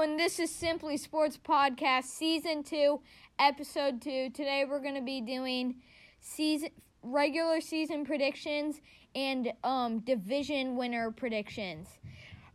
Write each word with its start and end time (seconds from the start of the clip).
And 0.00 0.18
this 0.18 0.38
is 0.38 0.50
Simply 0.50 0.96
Sports 0.96 1.36
Podcast, 1.36 2.04
Season 2.04 2.62
2, 2.62 3.02
Episode 3.38 4.00
2. 4.00 4.30
Today 4.30 4.64
we're 4.66 4.80
going 4.80 4.94
to 4.94 5.02
be 5.02 5.20
doing 5.20 5.74
season 6.20 6.70
regular 7.02 7.60
season 7.60 8.06
predictions 8.06 8.80
and 9.14 9.52
um, 9.62 9.98
division 9.98 10.74
winner 10.74 11.10
predictions. 11.10 11.86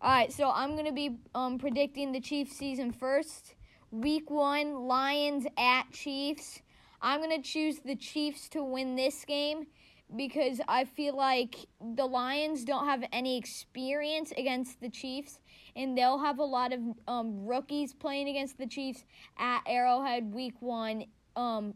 All 0.01 0.09
right, 0.09 0.33
so 0.33 0.49
I'm 0.49 0.71
going 0.71 0.87
to 0.87 0.91
be 0.91 1.19
um, 1.35 1.59
predicting 1.59 2.11
the 2.11 2.19
Chiefs 2.19 2.55
season 2.55 2.91
first. 2.91 3.53
Week 3.91 4.31
1, 4.31 4.87
Lions 4.87 5.45
at 5.55 5.91
Chiefs. 5.91 6.63
I'm 6.99 7.21
going 7.21 7.39
to 7.39 7.47
choose 7.47 7.77
the 7.85 7.95
Chiefs 7.95 8.49
to 8.49 8.63
win 8.63 8.95
this 8.95 9.23
game 9.23 9.67
because 10.15 10.61
I 10.67 10.85
feel 10.85 11.15
like 11.15 11.67
the 11.79 12.05
Lions 12.05 12.63
don't 12.65 12.87
have 12.87 13.03
any 13.11 13.37
experience 13.37 14.31
against 14.35 14.81
the 14.81 14.89
Chiefs, 14.89 15.39
and 15.75 15.97
they'll 15.97 16.19
have 16.19 16.39
a 16.39 16.43
lot 16.43 16.73
of 16.73 16.79
um, 17.07 17.45
rookies 17.45 17.93
playing 17.93 18.29
against 18.29 18.57
the 18.57 18.67
Chiefs 18.67 19.03
at 19.37 19.61
Arrowhead 19.67 20.33
Week 20.33 20.55
One, 20.61 21.05
um, 21.35 21.73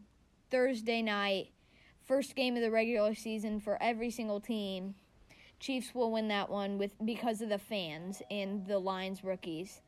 Thursday 0.50 1.02
night, 1.02 1.50
first 2.06 2.34
game 2.34 2.56
of 2.56 2.62
the 2.62 2.70
regular 2.70 3.14
season 3.14 3.60
for 3.60 3.80
every 3.82 4.10
single 4.10 4.40
team. 4.40 4.94
Chiefs 5.58 5.94
will 5.94 6.10
win 6.10 6.28
that 6.28 6.48
one 6.48 6.78
with 6.78 6.92
because 7.04 7.42
of 7.42 7.50
the 7.50 7.58
fans 7.58 8.22
and 8.30 8.66
the 8.66 8.78
Lions 8.78 9.22
rookies. 9.22 9.82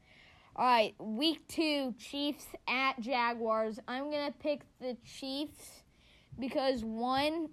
All 0.55 0.67
right, 0.67 0.95
week 0.99 1.49
two, 1.49 1.95
Chiefs 1.99 2.47
at 2.69 3.01
Jaguars. 3.01 3.79
I'm 3.89 4.11
gonna 4.11 4.35
pick 4.39 4.61
the 4.81 4.99
Chiefs 5.03 5.83
because 6.39 6.85
one, 6.85 7.49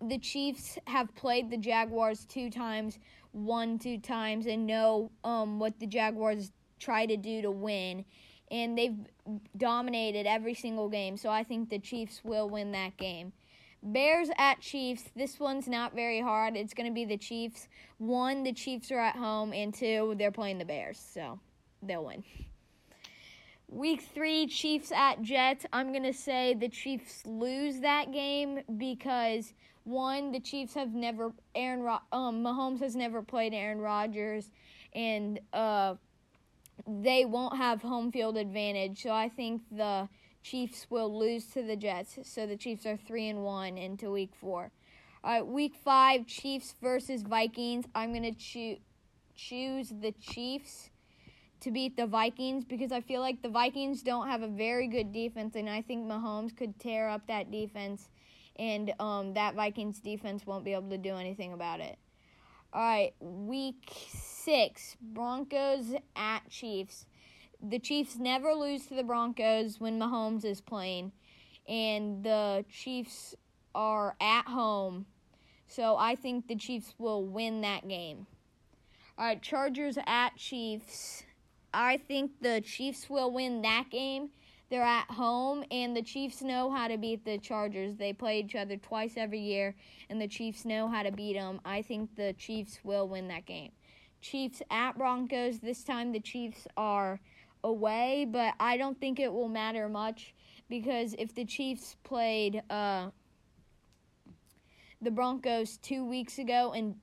the 0.00 0.18
Chiefs 0.18 0.78
have 0.86 1.14
played 1.14 1.50
the 1.50 1.58
Jaguars 1.58 2.24
two 2.24 2.48
times, 2.48 2.98
won 3.36 3.78
two 3.78 3.98
times, 3.98 4.46
and 4.46 4.66
know 4.66 5.10
um, 5.22 5.58
what 5.58 5.78
the 5.78 5.86
Jaguars 5.86 6.50
try 6.80 7.06
to 7.06 7.16
do 7.16 7.42
to 7.42 7.50
win. 7.50 8.04
And 8.50 8.78
they've 8.78 8.96
dominated 9.56 10.26
every 10.26 10.54
single 10.54 10.88
game, 10.88 11.16
so 11.16 11.30
I 11.30 11.44
think 11.44 11.68
the 11.68 11.78
Chiefs 11.78 12.22
will 12.24 12.48
win 12.48 12.72
that 12.72 12.96
game. 12.96 13.32
Bears 13.82 14.30
at 14.38 14.60
Chiefs. 14.60 15.10
This 15.14 15.38
one's 15.38 15.68
not 15.68 15.94
very 15.94 16.20
hard. 16.20 16.56
It's 16.56 16.74
going 16.74 16.88
to 16.88 16.94
be 16.94 17.04
the 17.04 17.16
Chiefs. 17.16 17.68
One, 17.98 18.42
the 18.42 18.52
Chiefs 18.52 18.90
are 18.90 18.98
at 18.98 19.16
home, 19.16 19.52
and 19.52 19.74
two, 19.74 20.14
they're 20.16 20.32
playing 20.32 20.58
the 20.58 20.64
Bears, 20.64 20.98
so 20.98 21.38
they'll 21.82 22.04
win. 22.04 22.24
Week 23.68 24.00
three, 24.00 24.46
Chiefs 24.46 24.92
at 24.92 25.22
Jets. 25.22 25.66
I'm 25.72 25.90
going 25.90 26.04
to 26.04 26.12
say 26.12 26.54
the 26.54 26.68
Chiefs 26.68 27.22
lose 27.26 27.80
that 27.80 28.12
game 28.12 28.60
because 28.76 29.52
one, 29.86 30.32
the 30.32 30.40
Chiefs 30.40 30.74
have 30.74 30.92
never 30.94 31.32
Aaron 31.54 31.82
Ro- 31.82 32.00
um 32.12 32.42
Mahomes 32.42 32.80
has 32.80 32.96
never 32.96 33.22
played 33.22 33.54
Aaron 33.54 33.80
Rodgers, 33.80 34.50
and 34.92 35.38
uh, 35.52 35.94
they 36.86 37.24
won't 37.24 37.56
have 37.56 37.82
home 37.82 38.10
field 38.10 38.36
advantage. 38.36 39.02
So 39.02 39.10
I 39.10 39.28
think 39.28 39.62
the 39.70 40.08
Chiefs 40.42 40.86
will 40.90 41.16
lose 41.16 41.46
to 41.48 41.62
the 41.62 41.76
Jets. 41.76 42.18
So 42.24 42.46
the 42.46 42.56
Chiefs 42.56 42.84
are 42.84 42.96
three 42.96 43.28
and 43.28 43.44
one 43.44 43.78
into 43.78 44.10
Week 44.10 44.32
four. 44.40 44.72
All 45.22 45.32
right, 45.32 45.46
Week 45.46 45.74
five, 45.76 46.26
Chiefs 46.26 46.74
versus 46.82 47.22
Vikings. 47.22 47.84
I'm 47.94 48.12
gonna 48.12 48.32
choo- 48.32 48.78
choose 49.36 49.90
the 49.90 50.12
Chiefs 50.12 50.90
to 51.60 51.70
beat 51.70 51.96
the 51.96 52.06
Vikings 52.06 52.64
because 52.64 52.92
I 52.92 53.00
feel 53.00 53.20
like 53.20 53.42
the 53.42 53.48
Vikings 53.48 54.02
don't 54.02 54.28
have 54.28 54.42
a 54.42 54.48
very 54.48 54.88
good 54.88 55.12
defense, 55.12 55.54
and 55.54 55.70
I 55.70 55.80
think 55.82 56.06
Mahomes 56.06 56.56
could 56.56 56.78
tear 56.78 57.08
up 57.08 57.26
that 57.28 57.50
defense 57.50 58.08
and 58.58 58.92
um, 59.00 59.34
that 59.34 59.54
Vikings 59.54 60.00
defense 60.00 60.46
won't 60.46 60.64
be 60.64 60.72
able 60.72 60.90
to 60.90 60.98
do 60.98 61.14
anything 61.16 61.52
about 61.52 61.80
it. 61.80 61.98
All 62.72 62.82
right, 62.82 63.14
week 63.20 63.92
six 64.08 64.96
Broncos 65.00 65.94
at 66.14 66.48
Chiefs. 66.50 67.06
The 67.62 67.78
Chiefs 67.78 68.16
never 68.16 68.52
lose 68.52 68.86
to 68.86 68.94
the 68.94 69.02
Broncos 69.02 69.80
when 69.80 69.98
Mahomes 69.98 70.44
is 70.44 70.60
playing, 70.60 71.12
and 71.68 72.22
the 72.22 72.64
Chiefs 72.70 73.34
are 73.74 74.14
at 74.20 74.46
home. 74.46 75.06
So 75.68 75.96
I 75.96 76.14
think 76.14 76.48
the 76.48 76.56
Chiefs 76.56 76.94
will 76.98 77.24
win 77.24 77.60
that 77.62 77.88
game. 77.88 78.26
All 79.18 79.24
right, 79.24 79.40
Chargers 79.40 79.98
at 80.06 80.36
Chiefs. 80.36 81.24
I 81.72 81.96
think 81.96 82.32
the 82.40 82.60
Chiefs 82.60 83.08
will 83.08 83.30
win 83.30 83.62
that 83.62 83.90
game 83.90 84.30
they're 84.68 84.82
at 84.82 85.10
home, 85.10 85.64
and 85.70 85.96
the 85.96 86.02
Chiefs 86.02 86.42
know 86.42 86.70
how 86.70 86.88
to 86.88 86.98
beat 86.98 87.24
the 87.24 87.38
Chargers. 87.38 87.96
They 87.96 88.12
play 88.12 88.40
each 88.40 88.54
other 88.54 88.76
twice 88.76 89.14
every 89.16 89.40
year, 89.40 89.76
and 90.10 90.20
the 90.20 90.26
Chiefs 90.26 90.64
know 90.64 90.88
how 90.88 91.02
to 91.02 91.12
beat 91.12 91.34
them. 91.34 91.60
I 91.64 91.82
think 91.82 92.16
the 92.16 92.32
Chiefs 92.32 92.80
will 92.82 93.08
win 93.08 93.28
that 93.28 93.46
game. 93.46 93.70
Chiefs 94.20 94.62
at 94.70 94.98
Broncos. 94.98 95.60
This 95.60 95.84
time 95.84 96.10
the 96.10 96.20
Chiefs 96.20 96.66
are 96.76 97.20
away, 97.62 98.26
but 98.28 98.54
I 98.58 98.76
don't 98.76 98.98
think 98.98 99.20
it 99.20 99.32
will 99.32 99.48
matter 99.48 99.88
much 99.88 100.34
because 100.68 101.14
if 101.18 101.34
the 101.34 101.44
Chiefs 101.44 101.96
played 102.02 102.62
uh, 102.68 103.10
the 105.00 105.10
Broncos 105.10 105.76
two 105.78 106.04
weeks 106.04 106.38
ago 106.38 106.72
and 106.72 106.96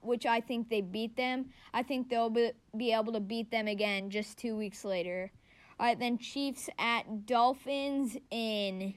which 0.00 0.26
I 0.26 0.40
think 0.40 0.68
they 0.68 0.80
beat 0.80 1.16
them, 1.16 1.46
I 1.72 1.82
think 1.82 2.08
they'll 2.08 2.30
be, 2.30 2.52
be 2.76 2.92
able 2.92 3.12
to 3.12 3.20
beat 3.20 3.50
them 3.50 3.68
again 3.68 4.10
just 4.10 4.38
two 4.38 4.56
weeks 4.56 4.84
later. 4.84 5.30
All 5.78 5.86
right, 5.86 5.98
then 5.98 6.18
Chiefs 6.18 6.68
at 6.78 7.26
Dolphins 7.26 8.16
in 8.30 8.94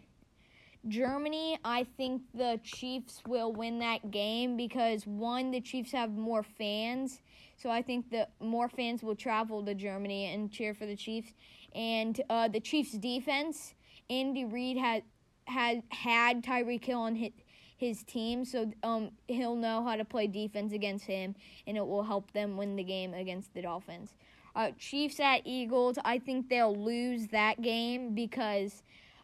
Germany. 0.88 1.58
I 1.66 1.88
think 1.98 2.22
the 2.36 2.60
Chiefs 2.64 3.22
will 3.28 3.52
win 3.52 3.80
that 3.80 4.12
game 4.12 4.56
because 4.56 5.08
one, 5.08 5.50
the 5.50 5.60
Chiefs 5.60 5.92
have 5.92 6.12
more 6.12 6.44
fans, 6.44 7.22
so 7.58 7.72
I 7.72 7.82
think 7.82 8.12
the 8.12 8.28
more 8.40 8.70
fans 8.70 9.02
will 9.02 9.16
travel 9.16 9.66
to 9.66 9.74
Germany 9.74 10.32
and 10.34 10.52
cheer 10.52 10.76
for 10.76 10.86
the 10.86 10.96
Chiefs. 10.96 11.34
And 11.74 12.22
uh, 12.30 12.48
the 12.48 12.60
Chiefs' 12.60 12.92
defense, 12.92 13.74
Andy 14.09 14.46
Reid 14.46 14.78
had 14.78 15.04
had 15.46 15.82
had 15.90 16.44
Tyreek 16.44 16.86
Hill 16.86 17.00
on 17.00 17.16
his, 17.16 17.32
his 17.78 18.04
team, 18.04 18.46
so 18.46 18.72
um, 18.84 19.12
he'll 19.28 19.56
know 19.56 19.84
how 19.84 19.96
to 19.96 20.06
play 20.06 20.28
defense 20.28 20.74
against 20.74 21.06
him, 21.06 21.34
and 21.66 21.76
it 21.76 21.88
will 21.88 22.04
help 22.04 22.32
them 22.34 22.56
win 22.56 22.76
the 22.76 22.84
game 22.84 23.14
against 23.14 23.54
the 23.54 23.62
Dolphins. 23.62 24.14
Uh, 24.57 24.72
Chiefs 24.79 25.19
at 25.19 25.41
Eagles, 25.45 26.00
I 26.03 26.18
think 26.18 26.50
they'll 26.50 26.75
lose 26.75 27.28
that 27.28 27.62
game 27.62 28.16
because 28.16 28.81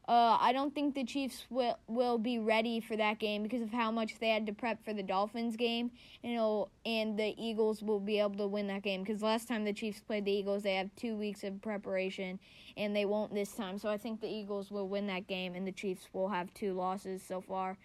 uh, 0.07 0.38
I 0.39 0.53
don't 0.53 0.75
think 0.75 0.94
the 0.94 1.03
Chiefs 1.03 1.47
will 1.49 1.79
will 1.88 2.19
be 2.19 2.38
ready 2.38 2.79
for 2.79 2.95
that 2.97 3.17
game 3.17 3.41
because 3.41 3.63
of 3.63 3.72
how 3.72 3.89
much 3.89 4.19
they 4.19 4.29
had 4.29 4.45
to 4.45 4.53
prep 4.53 4.85
for 4.85 4.93
the 4.93 5.01
Dolphins 5.01 5.55
game, 5.55 5.89
and 6.23 6.66
and 6.85 7.17
the 7.17 7.33
Eagles 7.35 7.81
will 7.81 7.99
be 7.99 8.19
able 8.19 8.35
to 8.35 8.47
win 8.47 8.67
that 8.67 8.83
game 8.83 9.01
because 9.01 9.23
last 9.23 9.47
time 9.47 9.66
the 9.66 9.73
Chiefs 9.73 10.01
played 10.01 10.25
the 10.25 10.31
Eagles, 10.31 10.61
they 10.61 10.75
have 10.75 10.91
two 10.95 11.16
weeks 11.16 11.43
of 11.43 11.59
preparation, 11.63 12.39
and 12.77 12.95
they 12.95 13.05
won't 13.05 13.33
this 13.33 13.53
time. 13.53 13.79
So 13.79 13.89
I 13.89 13.97
think 13.97 14.22
the 14.22 14.29
Eagles 14.29 14.69
will 14.69 14.88
win 14.88 15.07
that 15.07 15.25
game, 15.25 15.55
and 15.55 15.66
the 15.66 15.72
Chiefs 15.72 16.09
will 16.13 16.29
have 16.29 16.53
two 16.53 16.73
losses 16.73 17.23
so 17.27 17.41
far. 17.41 17.75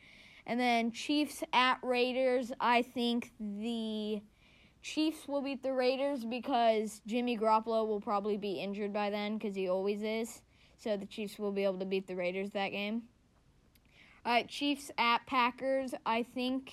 And 0.47 0.61
then 0.61 0.93
Chiefs 0.93 1.43
at 1.55 1.79
Raiders, 1.83 2.53
I 2.61 2.83
think 2.83 3.33
the 3.41 4.21
Chiefs 4.83 5.27
will 5.27 5.43
beat 5.43 5.63
the 5.63 5.73
Raiders 5.73 6.25
because 6.25 7.01
Jimmy 7.07 7.37
Garoppolo 7.37 7.87
will 7.87 8.01
probably 8.01 8.37
be 8.37 8.61
injured 8.61 8.93
by 8.93 9.11
then 9.11 9.37
because 9.37 9.55
he 9.55 9.69
always 9.69 10.03
is. 10.03 10.43
So 10.79 10.97
the 10.97 11.07
Chiefs 11.07 11.39
will 11.39 11.53
be 11.53 11.65
able 11.65 11.79
to 11.81 11.85
beat 11.85 12.07
the 12.07 12.17
Raiders 12.17 12.51
that 12.51 12.71
game. 12.71 13.03
All 14.25 14.33
right, 14.33 14.49
Chiefs 14.49 14.91
at 14.99 15.27
Packers. 15.27 15.95
I 16.07 16.23
think 16.23 16.73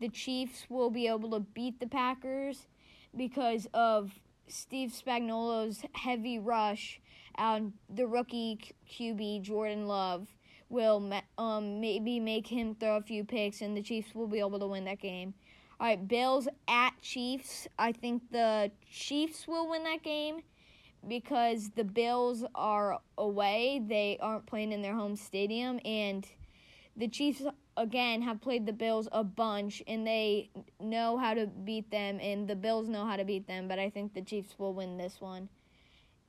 the 0.00 0.08
Chiefs 0.08 0.66
will 0.68 0.90
be 0.90 1.06
able 1.06 1.30
to 1.30 1.40
beat 1.40 1.80
the 1.80 1.86
Packers 1.86 2.66
because 3.16 3.66
of 3.72 4.12
Steve 4.48 4.92
Spagnuolo's 4.92 5.84
heavy 5.92 6.38
rush 6.38 7.00
and 7.36 7.72
the 7.88 8.06
rookie 8.06 8.58
QB 8.90 9.42
Jordan 9.42 9.86
Love 9.86 10.26
will 10.68 11.12
um, 11.38 11.80
maybe 11.80 12.18
make 12.18 12.46
him 12.46 12.74
throw 12.74 12.96
a 12.96 13.02
few 13.02 13.24
picks, 13.24 13.60
and 13.60 13.76
the 13.76 13.82
Chiefs 13.82 14.14
will 14.14 14.26
be 14.26 14.38
able 14.38 14.58
to 14.58 14.66
win 14.66 14.84
that 14.86 15.00
game. 15.00 15.34
All 15.82 15.88
right, 15.88 16.06
Bills 16.06 16.46
at 16.68 16.92
Chiefs. 17.02 17.66
I 17.76 17.90
think 17.90 18.30
the 18.30 18.70
Chiefs 18.88 19.48
will 19.48 19.68
win 19.68 19.82
that 19.82 20.04
game 20.04 20.42
because 21.08 21.70
the 21.70 21.82
Bills 21.82 22.44
are 22.54 23.00
away. 23.18 23.82
They 23.84 24.16
aren't 24.22 24.46
playing 24.46 24.70
in 24.70 24.80
their 24.80 24.94
home 24.94 25.16
stadium 25.16 25.80
and 25.84 26.24
the 26.96 27.08
Chiefs 27.08 27.42
again 27.76 28.22
have 28.22 28.40
played 28.40 28.64
the 28.64 28.72
Bills 28.72 29.08
a 29.10 29.24
bunch 29.24 29.82
and 29.88 30.06
they 30.06 30.50
know 30.78 31.18
how 31.18 31.34
to 31.34 31.48
beat 31.48 31.90
them 31.90 32.20
and 32.20 32.46
the 32.46 32.54
Bills 32.54 32.88
know 32.88 33.04
how 33.04 33.16
to 33.16 33.24
beat 33.24 33.48
them, 33.48 33.66
but 33.66 33.80
I 33.80 33.90
think 33.90 34.14
the 34.14 34.22
Chiefs 34.22 34.54
will 34.58 34.74
win 34.74 34.98
this 34.98 35.20
one. 35.20 35.48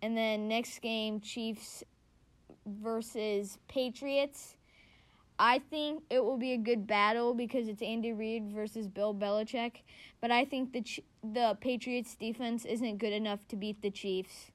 And 0.02 0.18
then 0.18 0.48
next 0.48 0.80
game 0.80 1.20
Chiefs 1.20 1.84
versus 2.66 3.60
Patriots. 3.68 4.56
I 5.40 5.60
think 5.70 6.04
it 6.10 6.24
will 6.24 6.38
be 6.38 6.54
a 6.54 6.58
good 6.58 6.86
battle 6.86 7.34
because 7.34 7.68
it's 7.68 7.82
Andy 7.82 8.14
Reid 8.14 8.52
versus 8.52 8.88
Bill 8.88 9.14
Belichick, 9.14 9.82
but 10.22 10.32
I 10.32 10.46
think 10.46 10.74
the 10.74 10.86
the 11.24 11.58
Patriots 11.60 12.16
defense 12.16 12.66
isn't 12.66 12.98
good 12.98 13.14
enough 13.14 13.48
to 13.48 13.56
beat 13.56 13.82
the 13.82 13.90
Chiefs. 13.90 14.52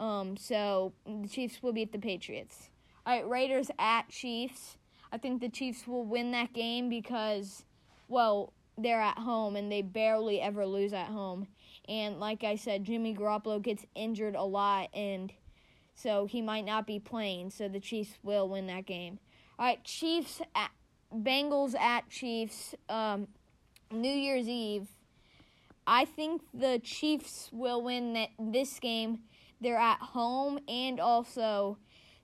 Um, 0.00 0.36
so 0.36 0.92
the 1.06 1.28
Chiefs 1.28 1.62
will 1.62 1.72
beat 1.72 1.92
the 1.92 1.98
Patriots. 1.98 2.70
All 3.06 3.14
right, 3.14 3.28
Raiders 3.28 3.70
at 3.78 4.08
Chiefs. 4.08 4.76
I 5.12 5.18
think 5.18 5.40
the 5.40 5.48
Chiefs 5.48 5.86
will 5.86 6.04
win 6.04 6.32
that 6.32 6.52
game 6.52 6.88
because, 6.88 7.64
well, 8.08 8.52
they're 8.76 9.00
at 9.00 9.18
home 9.18 9.56
and 9.56 9.70
they 9.70 9.82
barely 9.82 10.40
ever 10.40 10.66
lose 10.66 10.92
at 10.92 11.06
home. 11.06 11.46
And 11.88 12.18
like 12.18 12.44
I 12.44 12.56
said, 12.56 12.84
Jimmy 12.84 13.14
Garoppolo 13.14 13.62
gets 13.62 13.86
injured 13.94 14.34
a 14.34 14.42
lot, 14.42 14.90
and 14.92 15.32
so 15.94 16.26
he 16.26 16.42
might 16.42 16.64
not 16.64 16.86
be 16.86 16.98
playing. 16.98 17.50
So 17.50 17.68
the 17.68 17.80
Chiefs 17.80 18.18
will 18.22 18.48
win 18.48 18.66
that 18.66 18.86
game. 18.86 19.20
All 19.58 19.64
right, 19.64 19.82
Chiefs 19.84 20.42
at 20.54 20.70
Bengals 21.14 21.74
at 21.78 22.10
Chiefs. 22.10 22.74
Um, 22.88 23.28
New 23.90 24.12
Year's 24.12 24.48
Eve. 24.48 24.88
I 25.86 26.04
think 26.04 26.42
the 26.52 26.80
Chiefs 26.82 27.48
will 27.52 27.80
win 27.80 28.12
that, 28.14 28.30
this 28.38 28.78
game. 28.80 29.20
They're 29.60 29.78
at 29.78 30.00
home, 30.00 30.58
and 30.68 31.00
also 31.00 31.78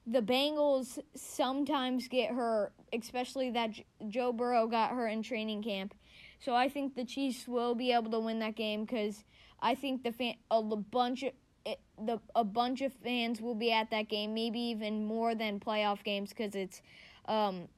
the 0.06 0.20
Bengals 0.20 0.99
sometimes 1.14 2.08
get 2.08 2.32
hurt, 2.32 2.73
especially 2.93 3.50
that 3.50 3.70
Joe 4.08 4.32
Burrow 4.32 4.67
got 4.67 4.90
hurt 4.90 5.08
in 5.08 5.23
training 5.23 5.62
camp. 5.62 5.94
So 6.38 6.55
I 6.55 6.69
think 6.69 6.96
the 6.96 7.05
Chiefs 7.05 7.46
will 7.46 7.75
be 7.75 7.93
able 7.93 8.11
to 8.11 8.20
win 8.20 8.40
that 8.40 8.56
game 8.56 8.84
because 8.84 9.25
I 9.61 9.75
think 9.75 10.02
the 10.02 10.12
fan, 10.12 10.34
a 10.50 10.61
bunch 10.61 11.23
of 11.23 11.32
it, 11.64 11.79
the 11.96 12.19
a 12.34 12.43
bunch 12.43 12.81
of 12.81 12.93
fans 12.93 13.40
will 13.40 13.55
be 13.55 13.73
at 13.73 13.90
that 13.90 14.08
game, 14.08 14.34
maybe 14.34 14.58
even 14.58 15.05
more 15.06 15.37
than 15.37 15.61
playoff 15.61 16.02
games 16.02 16.31
because 16.31 16.56
it's 16.56 16.82
um, 17.26 17.69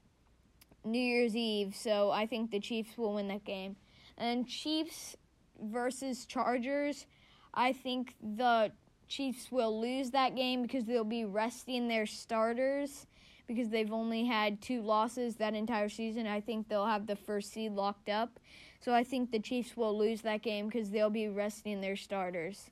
New 0.84 1.00
Year's 1.00 1.36
Eve. 1.36 1.74
So 1.76 2.10
I 2.10 2.26
think 2.26 2.50
the 2.50 2.60
Chiefs 2.60 2.96
will 2.96 3.14
win 3.14 3.28
that 3.28 3.44
game. 3.44 3.76
And 4.16 4.46
Chiefs 4.46 5.16
versus 5.60 6.24
Chargers, 6.26 7.06
I 7.52 7.72
think 7.72 8.14
the 8.20 8.72
Chiefs 9.08 9.50
will 9.50 9.80
lose 9.80 10.10
that 10.10 10.34
game 10.34 10.62
because 10.62 10.84
they'll 10.84 11.04
be 11.04 11.24
resting 11.24 11.88
their 11.88 12.06
starters 12.06 13.06
because 13.46 13.68
they've 13.68 13.92
only 13.92 14.24
had 14.24 14.62
two 14.62 14.80
losses 14.80 15.36
that 15.36 15.54
entire 15.54 15.88
season. 15.88 16.26
I 16.26 16.40
think 16.40 16.68
they'll 16.68 16.86
have 16.86 17.06
the 17.06 17.16
first 17.16 17.52
seed 17.52 17.72
locked 17.72 18.08
up. 18.08 18.40
So 18.80 18.92
I 18.92 19.04
think 19.04 19.30
the 19.30 19.38
Chiefs 19.38 19.76
will 19.76 19.96
lose 19.96 20.22
that 20.22 20.42
game 20.42 20.66
because 20.66 20.90
they'll 20.90 21.10
be 21.10 21.28
resting 21.28 21.80
their 21.80 21.96
starters. 21.96 22.70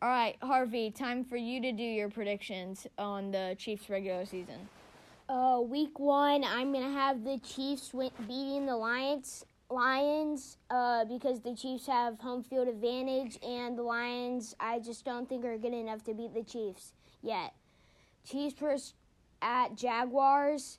All 0.00 0.08
right, 0.08 0.36
Harvey, 0.42 0.90
time 0.92 1.24
for 1.24 1.36
you 1.36 1.60
to 1.60 1.72
do 1.72 1.82
your 1.82 2.08
predictions 2.08 2.86
on 2.98 3.32
the 3.32 3.56
Chiefs 3.58 3.90
regular 3.90 4.24
season. 4.24 4.68
Uh, 5.28 5.60
week 5.60 5.98
one, 5.98 6.42
I'm 6.42 6.72
gonna 6.72 6.90
have 6.90 7.22
the 7.22 7.38
Chiefs 7.38 7.92
win- 7.92 8.10
beating 8.26 8.64
the 8.64 8.76
Lions. 8.76 9.44
Lions, 9.70 10.56
uh, 10.70 11.04
because 11.04 11.40
the 11.40 11.54
Chiefs 11.54 11.86
have 11.86 12.18
home 12.20 12.42
field 12.42 12.66
advantage, 12.68 13.38
and 13.42 13.76
the 13.76 13.82
Lions, 13.82 14.56
I 14.58 14.78
just 14.78 15.04
don't 15.04 15.28
think 15.28 15.44
are 15.44 15.58
good 15.58 15.74
enough 15.74 16.02
to 16.04 16.14
beat 16.14 16.32
the 16.32 16.42
Chiefs 16.42 16.94
yet. 17.20 17.52
Chiefs 18.24 18.58
first 18.58 18.94
at 19.42 19.76
Jaguars. 19.76 20.78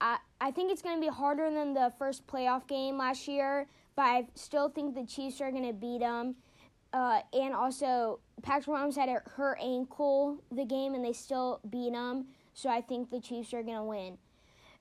I 0.00 0.16
I 0.40 0.50
think 0.50 0.72
it's 0.72 0.80
gonna 0.80 1.00
be 1.00 1.08
harder 1.08 1.50
than 1.50 1.74
the 1.74 1.92
first 1.98 2.26
playoff 2.26 2.66
game 2.66 2.96
last 2.96 3.28
year, 3.28 3.66
but 3.96 4.02
I 4.02 4.28
still 4.34 4.70
think 4.70 4.94
the 4.94 5.04
Chiefs 5.04 5.42
are 5.42 5.52
gonna 5.52 5.74
beat 5.74 6.00
them. 6.00 6.36
Uh, 6.94 7.20
and 7.34 7.54
also, 7.54 8.20
Patrick 8.40 8.74
Mahomes 8.74 8.96
had 8.96 9.10
hurt 9.10 9.58
ankle 9.60 10.38
the 10.50 10.64
game, 10.64 10.94
and 10.94 11.04
they 11.04 11.12
still 11.12 11.60
beat 11.68 11.92
him. 11.92 12.28
So 12.60 12.68
I 12.68 12.82
think 12.82 13.10
the 13.10 13.20
Chiefs 13.20 13.54
are 13.54 13.62
gonna 13.62 13.84
win. 13.84 14.18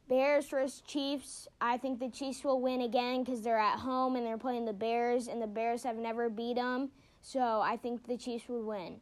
Bears 0.10 0.50
versus 0.50 0.81
Chiefs. 0.81 1.48
I 1.62 1.78
think 1.78 2.00
the 2.00 2.10
Chiefs 2.10 2.44
will 2.44 2.60
win 2.60 2.81
again 2.81 3.24
because 3.24 3.42
they're 3.42 3.58
at 3.58 3.80
home 3.80 4.18
and 4.18 4.26
they're 4.26 4.38
playing 4.38 4.66
the 4.66 4.74
Bears, 4.74 5.30
and 5.30 5.42
the 5.42 5.48
Bears 5.48 5.84
have 5.84 5.96
never 5.96 6.30
beat 6.30 6.58
them. 6.58 6.90
So 7.22 7.62
I 7.62 7.78
think 7.78 8.06
the 8.06 8.18
Chiefs 8.18 8.50
would 8.50 8.66
win. 8.66 9.00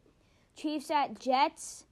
Chiefs 0.55 0.91
at 0.91 1.19
Jets. 1.19 1.85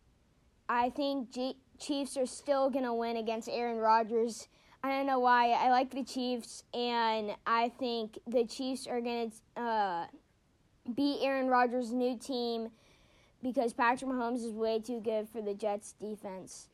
I 0.69 0.91
think 0.91 1.31
G- 1.31 1.57
Chiefs 1.79 2.17
are 2.17 2.27
still 2.27 2.69
gonna 2.69 2.93
win 2.93 3.17
against 3.17 3.49
Aaron 3.49 3.77
Rodgers. 3.77 4.47
I 4.83 4.89
don't 4.89 5.07
know 5.07 5.19
why. 5.19 5.53
I 5.53 5.71
like 5.71 5.89
the 5.89 6.03
Chiefs, 6.03 6.63
and 6.71 7.31
I 7.47 7.69
think 7.79 8.19
the 8.27 8.45
Chiefs 8.45 8.85
are 8.85 9.01
gonna 9.01 9.31
uh, 9.57 10.05
beat 10.93 11.23
Aaron 11.23 11.47
Rodgers' 11.47 11.91
new 11.91 12.15
team 12.15 12.69
because 13.41 13.73
Patrick 13.73 14.11
Mahomes 14.11 14.45
is 14.45 14.53
way 14.53 14.79
too 14.79 14.99
good 14.99 15.27
for 15.27 15.41
the 15.41 15.55
Jets 15.55 15.95
defense. 15.99 16.69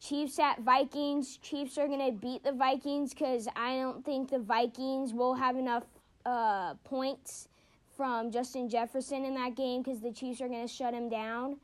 Chiefs 0.00 0.38
at 0.38 0.60
Vikings. 0.60 1.38
Chiefs 1.38 1.78
are 1.78 1.86
going 1.86 2.04
to 2.04 2.12
beat 2.12 2.44
the 2.44 2.52
Vikings 2.52 3.14
because 3.14 3.48
I 3.56 3.76
don't 3.76 4.04
think 4.04 4.30
the 4.30 4.38
Vikings 4.38 5.12
will 5.12 5.34
have 5.34 5.56
enough 5.56 5.84
uh, 6.24 6.74
points 6.84 7.48
from 7.96 8.30
Justin 8.30 8.68
Jefferson 8.68 9.24
in 9.24 9.34
that 9.34 9.54
game 9.54 9.82
because 9.82 10.00
the 10.00 10.12
Chiefs 10.12 10.40
are 10.40 10.48
going 10.48 10.66
to 10.66 10.72
shut 10.72 10.92
him 10.92 11.08
down 11.08 11.56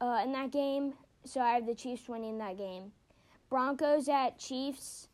uh, 0.00 0.20
in 0.24 0.32
that 0.32 0.50
game. 0.50 0.94
So 1.24 1.40
I 1.40 1.52
have 1.52 1.66
the 1.66 1.74
Chiefs 1.74 2.08
winning 2.08 2.38
that 2.38 2.56
game. 2.56 2.92
Broncos 3.50 4.08
at 4.08 4.38
Chiefs. 4.38 5.08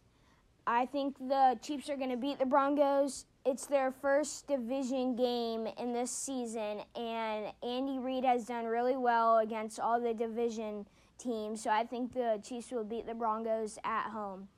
I 0.66 0.86
think 0.86 1.18
the 1.18 1.58
Chiefs 1.62 1.88
are 1.90 1.96
going 1.96 2.10
to 2.10 2.16
beat 2.16 2.38
the 2.38 2.46
Broncos. 2.46 3.26
It's 3.44 3.66
their 3.66 3.90
first 3.90 4.46
division 4.46 5.16
game 5.16 5.66
in 5.78 5.94
this 5.94 6.10
season, 6.10 6.82
and 6.94 7.46
Andy 7.62 7.98
Reid 7.98 8.24
has 8.24 8.44
done 8.44 8.66
really 8.66 8.96
well 8.96 9.38
against 9.38 9.80
all 9.80 9.98
the 9.98 10.12
division 10.12 10.86
team, 11.22 11.56
so 11.56 11.70
I 11.70 11.84
think 11.84 12.14
the 12.14 12.40
Chiefs 12.42 12.70
will 12.70 12.84
beat 12.84 13.06
the 13.06 13.14
Broncos 13.14 13.78
at 13.84 14.10
home. 14.10 14.48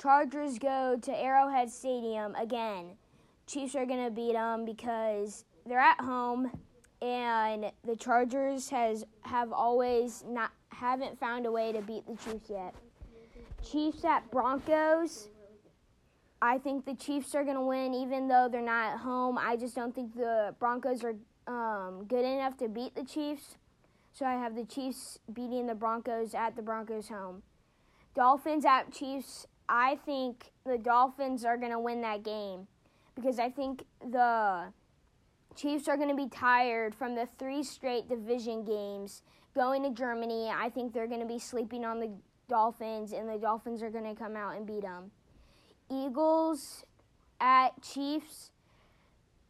Chargers 0.00 0.58
go 0.58 0.98
to 1.02 1.16
Arrowhead 1.16 1.70
Stadium 1.70 2.34
again. 2.34 2.96
Chiefs 3.46 3.74
are 3.74 3.86
going 3.86 4.04
to 4.04 4.10
beat 4.10 4.34
them 4.34 4.64
because 4.64 5.44
they're 5.66 5.78
at 5.78 6.00
home 6.00 6.50
and 7.00 7.70
the 7.84 7.96
Chargers 7.96 8.70
has 8.70 9.04
have 9.22 9.52
always 9.52 10.24
not 10.26 10.50
haven't 10.70 11.18
found 11.18 11.46
a 11.46 11.52
way 11.52 11.72
to 11.72 11.80
beat 11.80 12.06
the 12.06 12.16
Chiefs 12.16 12.50
yet. 12.50 12.74
Chiefs 13.64 14.04
at 14.04 14.30
Broncos. 14.30 15.28
I 16.40 16.58
think 16.58 16.84
the 16.84 16.94
Chiefs 16.94 17.34
are 17.34 17.42
going 17.42 17.56
to 17.56 17.62
win 17.62 17.94
even 17.94 18.28
though 18.28 18.48
they're 18.50 18.62
not 18.62 18.94
at 18.94 18.98
home. 18.98 19.38
I 19.38 19.56
just 19.56 19.74
don't 19.74 19.94
think 19.94 20.14
the 20.14 20.54
Broncos 20.60 21.02
are 21.02 21.14
um, 21.48 22.04
good 22.06 22.24
enough 22.24 22.56
to 22.58 22.68
beat 22.68 22.94
the 22.94 23.04
Chiefs. 23.04 23.56
So 24.12 24.26
I 24.26 24.34
have 24.34 24.54
the 24.54 24.64
Chiefs 24.64 25.18
beating 25.32 25.66
the 25.66 25.74
Broncos 25.74 26.34
at 26.34 26.56
the 26.56 26.62
Broncos 26.62 27.08
home. 27.08 27.42
Dolphins 28.14 28.64
at 28.64 28.92
Chiefs. 28.92 29.46
I 29.68 29.98
think 30.04 30.50
the 30.64 30.78
Dolphins 30.78 31.44
are 31.44 31.56
going 31.56 31.72
to 31.72 31.78
win 31.78 32.00
that 32.02 32.22
game 32.22 32.66
because 33.14 33.38
I 33.38 33.50
think 33.50 33.84
the 34.00 34.72
Chiefs 35.54 35.88
are 35.88 35.96
going 35.96 36.08
to 36.08 36.16
be 36.16 36.28
tired 36.28 36.94
from 36.94 37.14
the 37.14 37.26
three 37.38 37.62
straight 37.62 38.08
division 38.08 38.64
games 38.64 39.22
going 39.54 39.82
to 39.82 39.90
Germany. 39.90 40.50
I 40.54 40.68
think 40.70 40.92
they're 40.92 41.08
going 41.08 41.20
to 41.20 41.26
be 41.26 41.38
sleeping 41.38 41.84
on 41.84 42.00
the 42.00 42.10
Dolphins, 42.48 43.12
and 43.12 43.28
the 43.28 43.38
Dolphins 43.38 43.82
are 43.82 43.90
going 43.90 44.04
to 44.04 44.14
come 44.14 44.36
out 44.36 44.56
and 44.56 44.66
beat 44.66 44.82
them. 44.82 45.10
Eagles 45.90 46.84
at 47.40 47.82
Chiefs. 47.82 48.52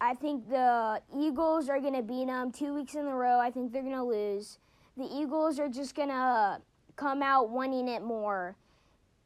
I 0.01 0.13
think 0.13 0.49
the 0.49 1.01
Eagles 1.17 1.69
are 1.69 1.79
going 1.79 1.95
to 1.95 2.01
beat 2.01 2.27
them 2.27 2.51
two 2.51 2.73
weeks 2.73 2.95
in 2.95 3.05
a 3.05 3.13
row. 3.13 3.39
I 3.39 3.51
think 3.51 3.73
they're 3.73 3.81
going 3.81 3.95
to 3.95 4.03
lose. 4.03 4.59
The 4.95 5.03
Eagles 5.03 5.59
are 5.59 5.67
just 5.67 5.93
going 5.95 6.09
to 6.09 6.61
come 6.95 7.21
out 7.21 7.49
wanting 7.49 7.87
it 7.87 8.01
more. 8.01 8.55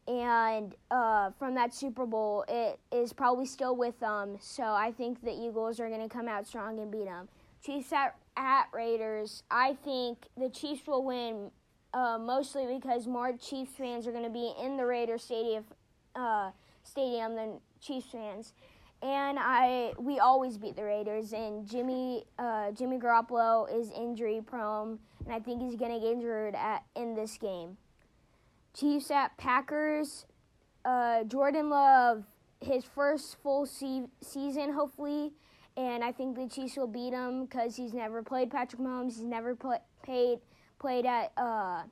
And 0.08 0.76
uh, 0.92 1.32
from 1.38 1.56
that 1.56 1.74
Super 1.74 2.06
Bowl, 2.06 2.44
it 2.48 2.80
is 2.92 3.14
probably 3.14 3.46
still 3.46 3.76
with 3.76 4.00
them. 4.00 4.38
So 4.42 4.64
I 4.64 4.92
think 4.92 5.24
the 5.24 5.32
Eagles 5.32 5.80
are 5.80 5.90
going 5.90 6.02
to 6.02 6.10
come 6.10 6.28
out 6.28 6.48
strong 6.48 6.80
and 6.80 6.92
beat 6.92 7.06
them. 7.06 7.30
Chiefs 7.64 7.94
at, 7.94 8.16
at 8.36 8.66
Raiders. 8.74 9.44
I 9.50 9.78
think 9.86 10.28
the 10.36 10.50
Chiefs 10.50 10.88
will 10.88 11.06
win 11.06 11.52
uh, 11.94 12.18
mostly 12.20 12.66
because 12.66 13.08
more 13.08 13.32
Chiefs 13.38 13.74
fans 13.78 14.08
are 14.08 14.12
going 14.12 14.26
to 14.26 14.30
be 14.30 14.54
in 14.62 14.76
the 14.76 14.86
Raiders 14.86 15.24
stadium, 15.24 15.64
uh, 16.16 16.50
stadium 16.84 17.36
than 17.36 17.60
Chiefs 17.80 18.08
fans 18.12 18.54
and 19.04 19.38
I 19.40 19.94
we 20.00 20.20
always 20.20 20.58
beat 20.58 20.76
the 20.76 20.84
Raiders. 20.84 21.34
And 21.34 21.68
Jimmy 21.68 22.26
uh, 22.40 22.72
Jimmy 22.72 22.98
Garoppolo 22.98 23.72
is 23.72 23.92
injury 23.92 24.42
prone, 24.46 25.00
and 25.26 25.34
I 25.34 25.40
think 25.40 25.62
he's 25.62 25.76
gonna 25.76 26.00
get 26.00 26.12
injured 26.12 26.56
at 26.56 26.84
in 26.96 27.14
this 27.14 27.38
game. 27.38 27.78
Chiefs 28.74 29.12
at 29.12 29.38
Packers. 29.38 30.26
Uh, 30.86 31.24
Jordan 31.24 31.70
Love 31.70 32.26
his 32.64 32.84
first 32.84 33.38
full 33.44 33.66
se- 33.66 34.08
season 34.22 34.74
hopefully, 34.74 35.34
and 35.76 36.04
I 36.04 36.12
think 36.12 36.36
the 36.36 36.48
Chiefs 36.48 36.78
will 36.78 36.88
beat 36.88 37.14
him 37.14 37.46
because 37.46 37.76
he's 37.76 37.94
never 37.94 38.24
played 38.24 38.52
Patrick 38.52 38.82
Mahomes. 38.82 39.16
He's 39.18 39.24
never 39.24 39.56
play, 39.56 39.80
paid 40.02 40.40
played 40.80 41.06
at 41.06 41.32
uh, 41.38 41.84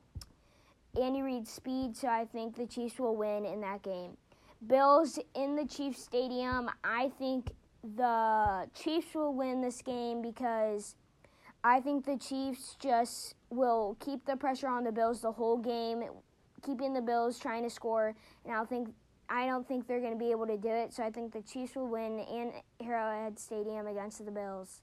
Andy 0.99 1.21
Reid's 1.21 1.51
speed, 1.51 1.95
so 1.95 2.07
I 2.07 2.25
think 2.25 2.55
the 2.55 2.65
Chiefs 2.65 2.99
will 2.99 3.15
win 3.15 3.45
in 3.45 3.61
that 3.61 3.81
game. 3.81 4.17
Bills 4.65 5.17
in 5.33 5.55
the 5.55 5.65
Chiefs 5.65 6.03
Stadium. 6.03 6.69
I 6.83 7.11
think 7.17 7.51
the 7.95 8.69
Chiefs 8.75 9.15
will 9.15 9.33
win 9.33 9.61
this 9.61 9.81
game 9.81 10.21
because 10.21 10.95
I 11.63 11.79
think 11.79 12.05
the 12.05 12.17
Chiefs 12.17 12.75
just 12.79 13.35
will 13.49 13.97
keep 13.99 14.25
the 14.25 14.35
pressure 14.35 14.67
on 14.67 14.83
the 14.83 14.91
Bills 14.91 15.21
the 15.21 15.31
whole 15.31 15.57
game, 15.57 16.03
keeping 16.63 16.93
the 16.93 17.01
Bills 17.01 17.39
trying 17.39 17.63
to 17.63 17.69
score. 17.69 18.15
And 18.45 18.53
I 18.53 18.63
think 18.65 18.89
I 19.29 19.45
don't 19.45 19.67
think 19.67 19.87
they're 19.87 20.01
going 20.01 20.13
to 20.13 20.19
be 20.19 20.31
able 20.31 20.47
to 20.47 20.57
do 20.57 20.69
it. 20.69 20.93
So 20.93 21.03
I 21.03 21.09
think 21.09 21.31
the 21.31 21.41
Chiefs 21.41 21.75
will 21.75 21.87
win 21.87 22.19
in 22.19 22.51
Arrowhead 22.85 23.39
Stadium 23.39 23.87
against 23.87 24.23
the 24.25 24.31
Bills. 24.31 24.81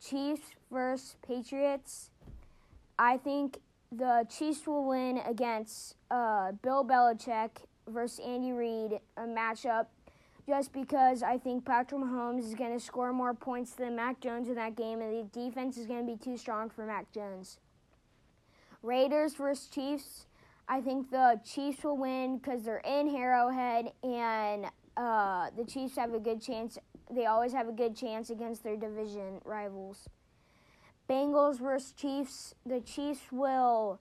Chiefs 0.00 0.50
versus 0.70 1.16
Patriots. 1.26 2.10
I 2.98 3.16
think 3.16 3.58
the 3.90 4.26
Chiefs 4.30 4.66
will 4.66 4.84
win 4.84 5.18
against 5.26 5.96
uh, 6.10 6.52
Bill 6.62 6.84
Belichick 6.84 7.64
versus 7.88 8.20
Andy 8.24 8.52
Reid, 8.52 9.00
a 9.16 9.22
matchup 9.22 9.86
just 10.46 10.72
because 10.72 11.22
I 11.22 11.38
think 11.38 11.64
Patrick 11.64 12.00
Mahomes 12.00 12.44
is 12.44 12.54
going 12.54 12.72
to 12.72 12.84
score 12.84 13.12
more 13.12 13.34
points 13.34 13.72
than 13.72 13.96
Mac 13.96 14.20
Jones 14.20 14.48
in 14.48 14.56
that 14.56 14.76
game, 14.76 15.00
and 15.00 15.12
the 15.12 15.28
defense 15.32 15.76
is 15.76 15.86
going 15.86 16.06
to 16.06 16.12
be 16.12 16.18
too 16.18 16.36
strong 16.36 16.68
for 16.68 16.86
Mac 16.86 17.10
Jones. 17.12 17.58
Raiders 18.82 19.34
versus 19.34 19.68
Chiefs. 19.68 20.26
I 20.68 20.80
think 20.80 21.10
the 21.10 21.40
Chiefs 21.44 21.84
will 21.84 21.96
win 21.96 22.38
because 22.38 22.64
they're 22.64 22.78
in 22.78 23.14
Arrowhead, 23.14 23.92
and 24.02 24.66
uh, 24.96 25.50
the 25.56 25.64
Chiefs 25.64 25.96
have 25.96 26.12
a 26.12 26.18
good 26.18 26.42
chance. 26.42 26.78
They 27.10 27.26
always 27.26 27.52
have 27.52 27.68
a 27.68 27.72
good 27.72 27.96
chance 27.96 28.30
against 28.30 28.62
their 28.62 28.76
division 28.76 29.40
rivals. 29.44 30.08
Bengals 31.08 31.58
versus 31.58 31.92
Chiefs. 31.92 32.54
The 32.64 32.80
Chiefs 32.80 33.20
will 33.30 34.00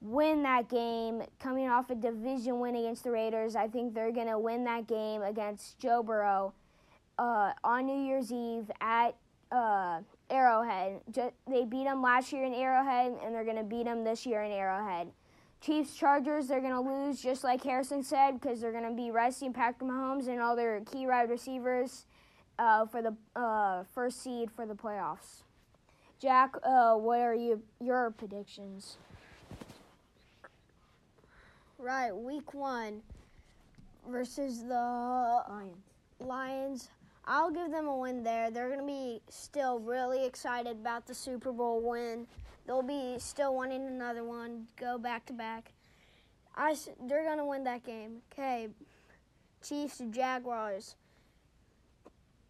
win 0.00 0.42
that 0.42 0.68
game 0.68 1.22
coming 1.38 1.68
off 1.68 1.90
a 1.90 1.94
division 1.94 2.58
win 2.58 2.74
against 2.74 3.04
the 3.04 3.10
Raiders. 3.10 3.54
I 3.54 3.68
think 3.68 3.94
they're 3.94 4.12
going 4.12 4.28
to 4.28 4.38
win 4.38 4.64
that 4.64 4.86
game 4.86 5.22
against 5.22 5.78
Joe 5.78 6.02
Burrow 6.02 6.54
uh, 7.18 7.52
on 7.62 7.86
New 7.86 8.00
Year's 8.00 8.32
Eve 8.32 8.70
at 8.80 9.14
uh, 9.52 10.00
Arrowhead. 10.30 11.00
Just, 11.10 11.34
they 11.46 11.64
beat 11.64 11.84
them 11.84 12.02
last 12.02 12.32
year 12.32 12.44
in 12.44 12.54
Arrowhead, 12.54 13.18
and 13.22 13.34
they're 13.34 13.44
going 13.44 13.56
to 13.56 13.62
beat 13.62 13.84
them 13.84 14.04
this 14.04 14.24
year 14.24 14.42
in 14.42 14.52
Arrowhead. 14.52 15.08
Chiefs 15.60 15.94
Chargers, 15.94 16.48
they're 16.48 16.62
going 16.62 16.72
to 16.72 16.80
lose 16.80 17.20
just 17.20 17.44
like 17.44 17.62
Harrison 17.62 18.02
said 18.02 18.40
because 18.40 18.60
they're 18.60 18.72
going 18.72 18.88
to 18.88 18.94
be 18.94 19.10
resting 19.10 19.52
Patrick 19.52 19.90
Mahomes 19.90 20.28
and 20.28 20.40
all 20.40 20.56
their 20.56 20.80
key 20.80 21.06
wide 21.06 21.28
receivers 21.28 22.06
uh, 22.58 22.86
for 22.86 23.02
the 23.02 23.14
uh, 23.36 23.84
first 23.94 24.22
seed 24.22 24.50
for 24.50 24.64
the 24.64 24.74
playoffs. 24.74 25.42
Jack, 26.18 26.54
uh, 26.62 26.94
what 26.94 27.20
are 27.20 27.34
you, 27.34 27.62
your 27.78 28.10
predictions? 28.10 28.96
Right, 31.82 32.14
week 32.14 32.52
one 32.52 33.00
versus 34.06 34.62
the 34.62 34.74
Lions. 35.48 35.76
Lions. 36.18 36.90
I'll 37.24 37.50
give 37.50 37.70
them 37.70 37.86
a 37.86 37.96
win 37.96 38.22
there. 38.22 38.50
They're 38.50 38.68
going 38.68 38.80
to 38.80 38.86
be 38.86 39.22
still 39.30 39.78
really 39.78 40.26
excited 40.26 40.72
about 40.72 41.06
the 41.06 41.14
Super 41.14 41.52
Bowl 41.52 41.80
win. 41.80 42.26
They'll 42.66 42.82
be 42.82 43.14
still 43.18 43.54
wanting 43.54 43.86
another 43.86 44.24
one, 44.24 44.66
go 44.78 44.98
back 44.98 45.24
to 45.26 45.32
back. 45.32 45.72
I, 46.54 46.76
they're 47.08 47.24
going 47.24 47.38
to 47.38 47.46
win 47.46 47.64
that 47.64 47.82
game. 47.82 48.18
Okay, 48.30 48.68
Chiefs 49.66 50.02
Jaguars. 50.10 50.96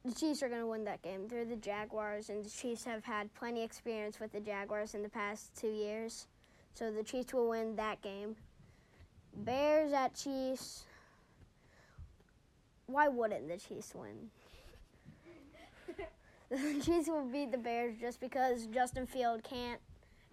The 0.05 0.13
Chiefs 0.13 0.43
are 0.43 0.49
going 0.49 0.63
to 0.63 0.67
win 0.67 0.85
that 0.87 1.03
game. 1.03 1.29
They're 1.29 1.45
the 1.45 1.55
Jaguars, 1.55 2.31
and 2.31 2.45
the 2.45 2.51
Chiefs 2.51 2.83
have 2.83 3.05
had 3.05 3.33
plenty 3.35 3.61
of 3.61 3.67
experience 3.67 4.19
with 4.19 4.33
the 4.33 4.41
Jaguars 4.41 4.95
in 4.95 5.05
the 5.05 5.09
past 5.09 5.57
two 5.57 5.71
years. 5.71 6.27
So 6.75 6.91
the 6.91 7.05
Chiefs 7.05 7.33
will 7.33 7.51
win 7.51 7.77
that 7.77 8.03
game. 8.03 8.35
Bears 9.35 9.93
at 9.93 10.15
Chiefs. 10.15 10.85
Why 12.87 13.09
wouldn't 13.09 13.49
the 13.49 13.57
Chiefs 13.57 13.95
win? 13.95 14.31
the 16.51 16.81
Chiefs 16.81 17.09
will 17.09 17.25
beat 17.25 17.53
the 17.53 17.59
Bears 17.59 17.95
just 18.01 18.21
because 18.21 18.67
Justin 18.67 19.07
Field 19.07 19.43
can't 19.45 19.81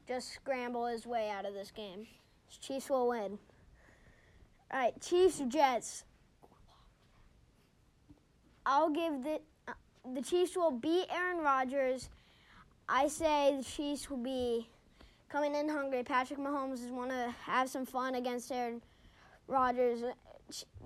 just 0.07 0.33
scramble 0.33 0.87
his 0.87 1.05
way 1.05 1.29
out 1.29 1.45
of 1.45 1.53
this 1.53 1.71
game. 1.71 2.07
Chiefs 2.61 2.89
will 2.89 3.09
win. 3.09 3.37
All 4.71 4.79
right, 4.79 5.01
Chiefs 5.01 5.41
Jets. 5.47 6.03
I'll 8.65 8.89
give 8.89 9.23
the 9.23 9.39
uh, 9.67 9.73
the 10.13 10.21
Chiefs 10.21 10.55
will 10.55 10.71
beat 10.71 11.05
Aaron 11.09 11.43
Rodgers. 11.43 12.09
I 12.89 13.07
say 13.07 13.55
the 13.57 13.63
Chiefs 13.63 14.09
will 14.09 14.17
be 14.17 14.67
coming 15.29 15.55
in 15.55 15.69
hungry. 15.69 16.03
Patrick 16.03 16.39
Mahomes 16.39 16.83
is 16.85 16.91
want 16.91 17.11
to 17.11 17.33
have 17.43 17.69
some 17.69 17.85
fun 17.85 18.15
against 18.15 18.51
Aaron 18.51 18.81
Rodgers. 19.47 20.03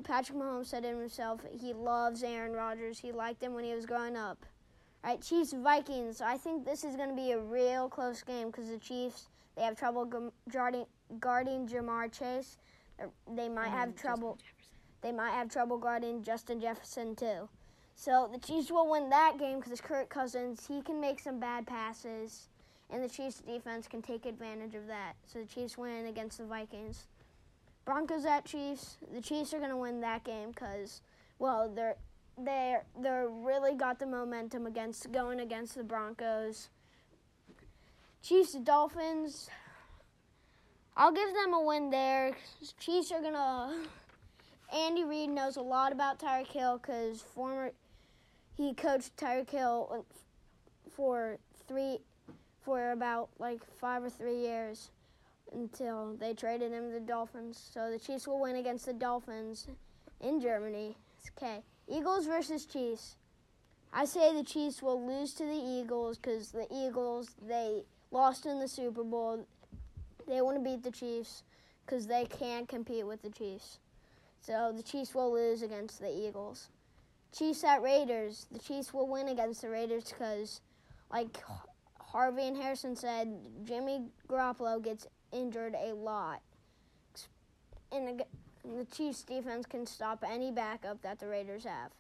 Patrick 0.04 0.38
Mahomes 0.38 0.68
said 0.68 0.86
it 0.86 0.98
himself. 0.98 1.42
He 1.52 1.74
loves 1.74 2.24
Aaron 2.24 2.54
Rodgers. 2.54 3.00
He 3.00 3.12
liked 3.12 3.44
him 3.44 3.54
when 3.54 3.64
he 3.64 3.74
was 3.74 3.86
growing 3.86 4.18
up. 4.18 4.46
All 5.04 5.12
right, 5.12 5.22
Chiefs 5.22 5.54
Vikings. 5.54 6.22
I 6.22 6.38
think 6.38 6.66
this 6.66 6.84
is 6.84 6.96
going 6.96 7.10
to 7.10 7.16
be 7.16 7.32
a 7.32 7.40
real 7.40 7.90
close 7.90 8.22
game 8.22 8.48
because 8.48 8.70
the 8.70 8.78
Chiefs 8.78 9.28
they 9.56 9.64
have 9.64 9.76
trouble 9.76 10.32
guarding 10.52 10.86
guarding 11.20 11.68
Ja'Marr 11.68 12.12
Chase. 12.12 12.58
They 13.36 13.50
might 13.50 13.70
have 13.70 13.90
mm, 13.90 13.98
trouble. 13.98 14.38
They 15.02 15.12
might 15.12 15.32
have 15.32 15.50
trouble 15.50 15.78
guarding 15.78 16.24
Justin 16.24 16.60
Jefferson 16.60 17.16
too. 17.16 17.50
So 17.96 18.30
the 18.32 18.40
Chiefs 18.40 18.72
will 18.72 18.90
win 18.90 19.10
that 19.10 19.38
game 19.38 19.60
because 19.60 19.82
Kirk 19.82 20.10
Cousins 20.10 20.68
he 20.68 20.82
can 20.82 21.02
make 21.02 21.20
some 21.20 21.40
bad 21.40 21.66
passes 21.68 22.48
and 22.92 23.04
the 23.04 23.10
Chiefs 23.10 23.40
defense 23.40 23.88
can 23.88 24.02
take 24.02 24.26
advantage 24.26 24.76
of 24.76 24.88
that. 24.88 25.14
So 25.26 25.40
the 25.40 25.46
Chiefs 25.46 25.78
win 25.78 26.06
against 26.06 26.38
the 26.38 26.46
Vikings. 26.46 27.08
Broncos 27.86 28.26
at 28.26 28.46
Chiefs. 28.46 28.98
The 29.14 29.22
Chiefs 29.22 29.54
are 29.54 29.60
going 29.60 29.72
to 29.72 29.78
win 29.78 30.02
that 30.02 30.24
game 30.24 30.50
because, 30.50 31.02
well, 31.40 31.72
they're 31.74 31.96
they're 32.38 32.86
they're 33.00 33.28
really 33.28 33.76
got 33.76 34.00
the 34.00 34.06
momentum 34.06 34.66
against 34.66 35.12
going 35.12 35.40
against 35.40 35.76
the 35.76 35.84
Broncos. 35.84 36.70
Chiefs 38.22 38.54
Dolphins. 38.54 39.50
I'll 40.96 41.12
give 41.12 41.34
them 41.34 41.54
a 41.54 41.62
win 41.62 41.90
there. 41.90 42.36
Chiefs 42.80 43.12
are 43.12 43.22
gonna. 43.22 43.76
Andy 44.74 45.04
Reid 45.04 45.30
knows 45.30 45.58
a 45.58 45.62
lot 45.62 45.92
about 45.92 46.20
Tyreek 46.20 46.48
Hill 46.48 46.78
because 46.78 47.22
former 47.22 47.72
he 48.56 48.74
coached 48.74 49.16
Tyreek 49.18 49.50
Hill 49.50 49.90
uh, 49.92 50.90
for 50.96 51.38
three 51.68 52.00
for 52.64 52.92
about 52.92 53.30
like 53.40 53.60
five 53.80 54.04
or 54.04 54.10
three 54.10 54.38
years 54.38 54.92
until 55.54 56.16
they 56.20 56.34
traded 56.34 56.72
him 56.72 56.88
to 56.88 56.94
the 56.94 57.00
Dolphins. 57.00 57.62
So 57.74 57.92
the 57.92 58.00
Chiefs 58.00 58.28
will 58.28 58.40
win 58.40 58.56
against 58.56 58.86
the 58.86 58.94
Dolphins 58.94 59.68
in 60.22 60.40
Germany. 60.40 60.96
Okay. 61.38 61.62
Eagles 61.88 62.26
versus 62.26 62.66
Chiefs. 62.66 63.16
I 63.94 64.06
say 64.06 64.34
the 64.34 64.44
Chiefs 64.44 64.82
will 64.82 65.06
lose 65.06 65.34
to 65.34 65.44
the 65.44 65.52
Eagles 65.52 66.18
because 66.18 66.52
the 66.52 66.68
Eagles 66.74 67.30
they 67.46 67.84
lost 68.12 68.46
in 68.46 68.60
the 68.60 68.68
Super 68.68 69.04
Bowl. 69.04 69.46
They 70.28 70.42
want 70.42 70.58
to 70.58 70.64
beat 70.64 70.84
the 70.84 70.92
Chiefs 70.92 71.44
because 71.86 72.08
they 72.08 72.26
can't 72.26 72.68
compete 72.68 73.06
with 73.06 73.22
the 73.22 73.30
Chiefs. 73.30 73.80
So 74.42 74.72
the 74.76 74.84
Chiefs 74.84 75.14
will 75.14 75.34
lose 75.34 75.62
against 75.62 76.00
the 76.00 76.10
Eagles. 76.10 76.70
Chiefs 77.38 77.64
at 77.64 77.82
Raiders. 77.82 78.48
The 78.52 78.60
Chiefs 78.60 78.94
will 78.94 79.08
win 79.08 79.28
against 79.28 79.62
the 79.62 79.70
Raiders 79.70 80.06
because, 80.06 80.62
like 81.12 81.38
Harvey 82.12 82.48
and 82.48 82.58
Harrison 82.58 82.96
said, 82.96 83.34
Jimmy 83.64 84.02
Garoppolo 84.28 84.84
gets 84.84 85.08
injured 85.32 85.76
a 85.76 85.94
lot. 85.94 86.42
And 87.92 88.20
the, 88.20 88.26
the 88.66 88.86
Chiefs 88.86 89.24
defense 89.24 89.66
can 89.66 89.86
stop 89.86 90.24
any 90.28 90.52
backup 90.52 91.02
that 91.04 91.20
the 91.20 91.28
Raiders 91.28 91.64
have. 91.64 91.92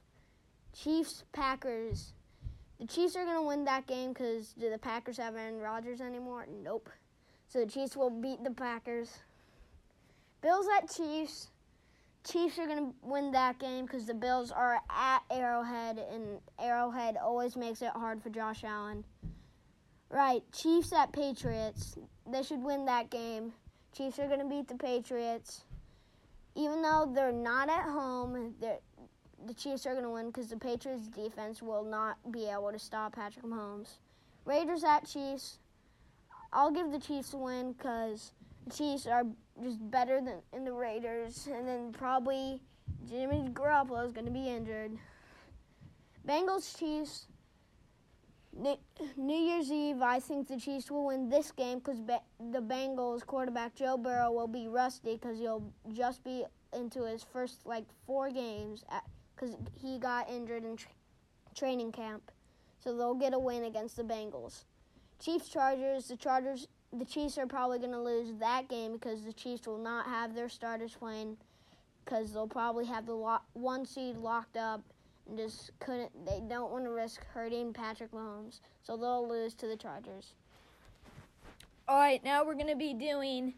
Chiefs 0.74 1.24
Packers. 1.32 2.12
The 2.80 2.88
Chiefs 2.88 3.15
are 3.15 3.24
going 3.24 3.38
to 3.38 3.48
win 3.48 3.63
that 3.65 3.88
game 3.88 4.12
because 4.12 4.53
do 4.53 4.70
the 4.70 4.77
Packers 4.77 5.18
have 5.18 5.36
Aaron 5.36 5.60
Rodgers 5.60 6.01
anymore? 6.01 6.46
Nope. 6.62 6.89
So 7.48 7.60
the 7.60 7.72
Chiefs 7.72 7.96
will 7.96 8.10
beat 8.10 8.44
the 8.44 8.51
Packers. 8.51 9.20
Bills 10.41 10.65
at 10.77 10.94
Chiefs. 10.94 11.48
Chiefs 12.25 12.60
are 12.60 12.68
going 12.68 12.80
to 12.80 12.94
win 13.01 13.32
that 13.32 13.60
game 13.60 13.86
because 13.86 14.06
the 14.06 14.13
Bills 14.13 14.51
are 14.51 14.80
at 14.89 15.24
Arrowhead, 15.32 16.00
and 16.13 16.39
Arrowhead 16.60 17.18
always 17.18 17.56
makes 17.56 17.82
it 17.82 17.91
hard 17.96 18.22
for 18.22 18.30
Josh 18.30 18.63
Allen. 18.63 19.06
Right, 20.13 20.44
Chiefs 20.51 20.91
at 20.91 21.13
Patriots. 21.13 21.96
They 22.30 22.44
should 22.44 22.62
win 22.62 22.86
that 22.86 23.10
game. 23.10 23.53
Chiefs 23.96 24.20
are 24.20 24.27
going 24.27 24.39
to 24.39 24.46
beat 24.46 24.68
the 24.68 24.75
Patriots. 24.75 25.63
Even 26.53 26.82
though 26.82 27.10
they're 27.13 27.32
not 27.32 27.70
at 27.70 27.84
home, 27.84 28.53
the 28.60 29.53
Chiefs 29.53 29.86
are 29.86 29.94
going 29.94 30.03
to 30.03 30.10
win 30.10 30.27
because 30.27 30.50
the 30.50 30.58
Patriots 30.58 31.08
defense 31.08 31.62
will 31.62 31.86
not 31.86 32.18
be 32.30 32.50
able 32.50 32.74
to 32.74 32.80
stop 32.80 33.15
Patrick 33.15 33.46
Mahomes. 33.46 34.00
Raiders 34.44 34.84
at 34.84 35.08
Chiefs. 35.08 35.60
I'll 36.51 36.72
give 36.72 36.91
the 36.91 37.00
Chiefs 37.00 37.34
a 37.34 37.38
win 37.38 37.72
because 37.72 38.34
the 38.68 38.74
Chiefs 38.74 39.08
are 39.08 39.24
just 39.63 39.80
better 39.89 40.20
than 40.20 40.41
in 40.51 40.65
the 40.65 40.74
Raiders, 40.74 41.48
and 41.48 41.65
then 41.65 41.94
probably 41.94 42.62
Jimmy 43.10 43.48
Garoppolo 43.53 44.06
is 44.06 44.12
going 44.12 44.25
to 44.25 44.32
be 44.32 44.50
injured. 44.50 44.91
Bengals 46.27 46.77
Chiefs. 46.77 47.27
New 48.53 49.36
Year's 49.36 49.72
Eve, 49.72 50.01
I 50.01 50.20
think 50.20 50.48
the 50.48 50.58
Chiefs 50.58 50.91
will 50.91 51.05
win 51.08 51.29
this 51.29 51.51
game 51.51 51.79
because 51.79 52.00
ba- 52.00 52.22
the 52.51 52.62
Bengals 52.62 53.25
quarterback 53.25 53.75
Joe 53.75 53.98
Burrow 53.98 54.31
will 54.31 54.48
be 54.48 54.67
rusty 54.67 55.13
because 55.15 55.39
he'll 55.39 55.72
just 55.93 56.24
be 56.24 56.46
into 56.74 57.05
his 57.05 57.24
first 57.24 57.65
like 57.65 57.86
four 58.05 58.29
games 58.29 58.84
because 59.36 59.55
he 59.81 59.98
got 60.00 60.29
injured 60.29 60.65
in 60.65 60.75
tra- 60.75 60.91
training 61.55 61.91
camp. 61.91 62.31
So 62.79 62.98
they'll 62.98 63.15
get 63.15 63.34
a 63.34 63.39
win 63.39 63.63
against 63.63 63.96
the 63.96 64.03
Bengals. 64.03 64.65
Chiefs 65.20 65.50
Chargers. 65.50 66.08
The 66.08 66.17
Chargers. 66.17 66.67
The 66.93 67.05
Chiefs 67.05 67.38
are 67.38 67.48
probably 67.48 67.79
going 67.79 67.91
to 67.91 68.01
lose 68.01 68.34
that 68.39 68.67
game 68.67 68.93
because 68.93 69.24
the 69.24 69.31
Chiefs 69.31 69.65
will 69.65 69.77
not 69.77 70.08
have 70.08 70.36
their 70.36 70.50
starters 70.50 70.93
playing 70.93 71.38
because 72.03 72.34
they'll 72.34 72.48
probably 72.48 72.86
have 72.86 73.05
the 73.05 73.13
lo- 73.13 73.39
one 73.53 73.86
seed 73.86 74.17
locked 74.17 74.58
up 74.58 74.81
just 75.36 75.72
couldn't. 75.80 76.12
They 76.25 76.42
don't 76.48 76.72
want 76.72 76.86
to 76.86 76.92
risk 76.92 77.25
hurting 77.34 77.74
Patrick 77.74 78.12
Mahomes, 78.12 78.60
so 78.84 78.98
they'll 78.98 79.28
lose 79.28 79.54
to 79.56 79.68
the 79.68 79.75
Chargers. 79.75 80.34
All 81.88 81.98
right, 81.98 82.24
now 82.24 82.46
we're 82.46 82.56
gonna 82.56 82.75
be 82.75 82.94
doing 82.94 83.54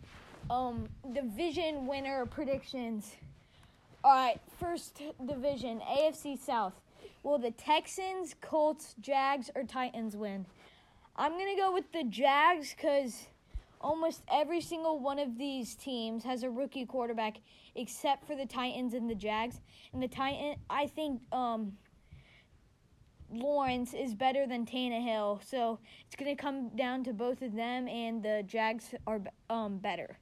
um, 0.50 0.88
division 1.14 1.88
winner 1.88 2.26
predictions. 2.26 3.16
All 4.04 4.14
right, 4.14 4.40
first 4.60 5.02
division, 5.26 5.82
AFC 5.82 6.38
South. 6.38 6.74
Will 7.24 7.38
the 7.38 7.52
Texans, 7.52 8.36
Colts, 8.42 8.96
Jags, 9.00 9.50
or 9.56 9.64
Titans 9.64 10.18
win? 10.18 10.46
I'm 11.16 11.38
to 11.56 11.56
go 11.56 11.72
with 11.72 11.92
the 11.92 12.04
Jags 12.04 12.74
because 12.76 13.28
almost 13.84 14.24
every 14.32 14.62
single 14.62 15.00
one 15.00 15.20
of 15.20 15.38
these 15.38 15.76
teams 15.76 16.24
has 16.24 16.44
a 16.44 16.50
rookie 16.50 16.86
quarterback 16.86 17.38
except 17.76 18.26
for 18.26 18.36
the 18.36 18.46
Titans 18.46 18.94
and 18.94 19.10
the 19.10 19.16
Jags. 19.16 19.60
And 19.92 20.02
the 20.02 20.08
Titan, 20.08 20.56
I 20.70 20.88
think 20.88 21.22
um, 21.32 21.74
Lawrence 23.32 23.94
is 23.94 24.16
better 24.16 24.48
than 24.48 24.66
Tannehill, 24.66 25.44
so 25.48 25.80
it's 26.06 26.16
going 26.16 26.36
to 26.36 26.42
come 26.42 26.70
down 26.70 27.04
to 27.04 27.14
both 27.14 27.42
of 27.42 27.54
them, 27.56 27.88
and 27.88 28.24
the 28.24 28.44
Jags 28.46 28.94
are 29.06 29.22
um, 29.50 29.78
better. 29.78 30.18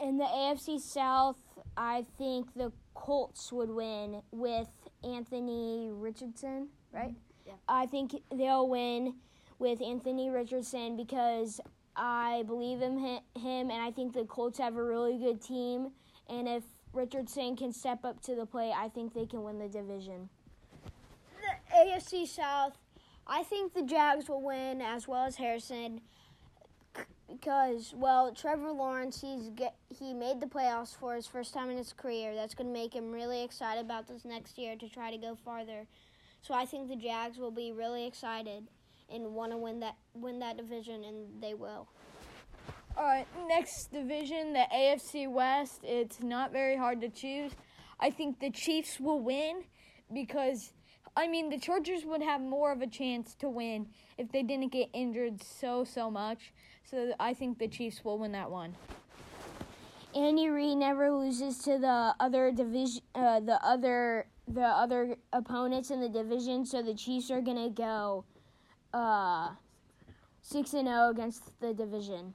In 0.00 0.16
the 0.16 0.24
AFC 0.24 0.80
South, 0.80 1.38
I 1.76 2.04
think 2.18 2.54
the 2.54 2.72
Colts 2.94 3.52
would 3.52 3.70
win 3.70 4.22
with 4.32 4.68
Anthony 5.04 5.90
Richardson, 5.92 6.68
right? 6.92 7.14
Yeah. 7.46 7.52
I 7.68 7.86
think 7.86 8.14
they'll 8.34 8.68
win 8.68 9.14
with 9.60 9.82
Anthony 9.82 10.30
Richardson 10.30 10.96
because 10.96 11.60
I 11.94 12.44
believe 12.46 12.80
in 12.80 12.98
hi- 12.98 13.38
him, 13.38 13.70
and 13.70 13.82
I 13.82 13.90
think 13.90 14.14
the 14.14 14.24
Colts 14.24 14.58
have 14.58 14.76
a 14.76 14.82
really 14.82 15.18
good 15.18 15.40
team. 15.40 15.90
And 16.28 16.48
if 16.48 16.64
Richardson 16.92 17.56
can 17.56 17.72
step 17.72 18.04
up 18.04 18.20
to 18.22 18.34
the 18.34 18.46
plate, 18.46 18.72
I 18.74 18.88
think 18.88 19.12
they 19.12 19.26
can 19.26 19.44
win 19.44 19.58
the 19.58 19.68
division. 19.68 20.30
The 20.84 21.76
AFC 21.76 22.26
South, 22.26 22.78
I 23.26 23.42
think 23.42 23.74
the 23.74 23.82
Jags 23.82 24.28
will 24.28 24.42
win 24.42 24.80
as 24.80 25.06
well 25.06 25.26
as 25.26 25.36
Harrison 25.36 26.00
because 27.30 27.94
well, 27.96 28.32
Trevor 28.32 28.72
Lawrence, 28.72 29.20
he's 29.20 29.50
get, 29.50 29.76
he 29.88 30.12
made 30.14 30.40
the 30.40 30.46
playoffs 30.46 30.96
for 30.96 31.14
his 31.14 31.26
first 31.26 31.54
time 31.54 31.70
in 31.70 31.76
his 31.76 31.92
career. 31.92 32.34
That's 32.34 32.54
going 32.54 32.66
to 32.66 32.72
make 32.72 32.94
him 32.94 33.12
really 33.12 33.44
excited 33.44 33.84
about 33.84 34.08
this 34.08 34.24
next 34.24 34.58
year 34.58 34.74
to 34.76 34.88
try 34.88 35.10
to 35.10 35.18
go 35.18 35.36
farther. 35.44 35.86
So 36.42 36.54
I 36.54 36.64
think 36.64 36.88
the 36.88 36.96
Jags 36.96 37.38
will 37.38 37.50
be 37.50 37.72
really 37.72 38.06
excited 38.06 38.66
and 39.12 39.34
want 39.34 39.52
to 39.52 39.58
win 39.58 39.80
that 39.80 39.96
win 40.14 40.38
that 40.40 40.56
division 40.56 41.04
and 41.04 41.42
they 41.42 41.54
will. 41.54 41.88
All 42.96 43.04
right, 43.04 43.26
next 43.48 43.92
division, 43.92 44.52
the 44.52 44.66
AFC 44.74 45.30
West. 45.30 45.80
It's 45.84 46.20
not 46.22 46.52
very 46.52 46.76
hard 46.76 47.00
to 47.02 47.08
choose. 47.08 47.52
I 48.00 48.10
think 48.10 48.40
the 48.40 48.50
Chiefs 48.50 48.98
will 48.98 49.20
win 49.20 49.62
because, 50.12 50.72
I 51.16 51.28
mean, 51.28 51.50
the 51.50 51.58
Chargers 51.58 52.04
would 52.04 52.22
have 52.22 52.40
more 52.40 52.72
of 52.72 52.82
a 52.82 52.86
chance 52.86 53.34
to 53.36 53.48
win 53.48 53.86
if 54.18 54.32
they 54.32 54.42
didn't 54.42 54.72
get 54.72 54.88
injured 54.92 55.42
so, 55.42 55.84
so 55.84 56.10
much. 56.10 56.52
So 56.84 57.12
I 57.20 57.32
think 57.32 57.58
the 57.58 57.68
Chiefs 57.68 58.04
will 58.04 58.18
win 58.18 58.32
that 58.32 58.50
one. 58.50 58.74
Andy 60.14 60.48
Reid 60.48 60.78
never 60.78 61.12
loses 61.12 61.58
to 61.58 61.78
the 61.78 62.14
other 62.18 62.50
division, 62.50 63.02
uh, 63.14 63.40
the 63.40 63.64
other 63.64 64.26
the 64.48 64.66
other 64.66 65.16
opponents 65.32 65.92
in 65.92 66.00
the 66.00 66.08
division. 66.08 66.66
So 66.66 66.82
the 66.82 66.94
Chiefs 66.94 67.30
are 67.30 67.40
gonna 67.40 67.70
go 67.70 68.24
uh, 68.92 69.50
six 70.42 70.74
and 70.74 70.88
zero 70.88 71.10
against 71.10 71.58
the 71.60 71.72
division. 71.74 72.34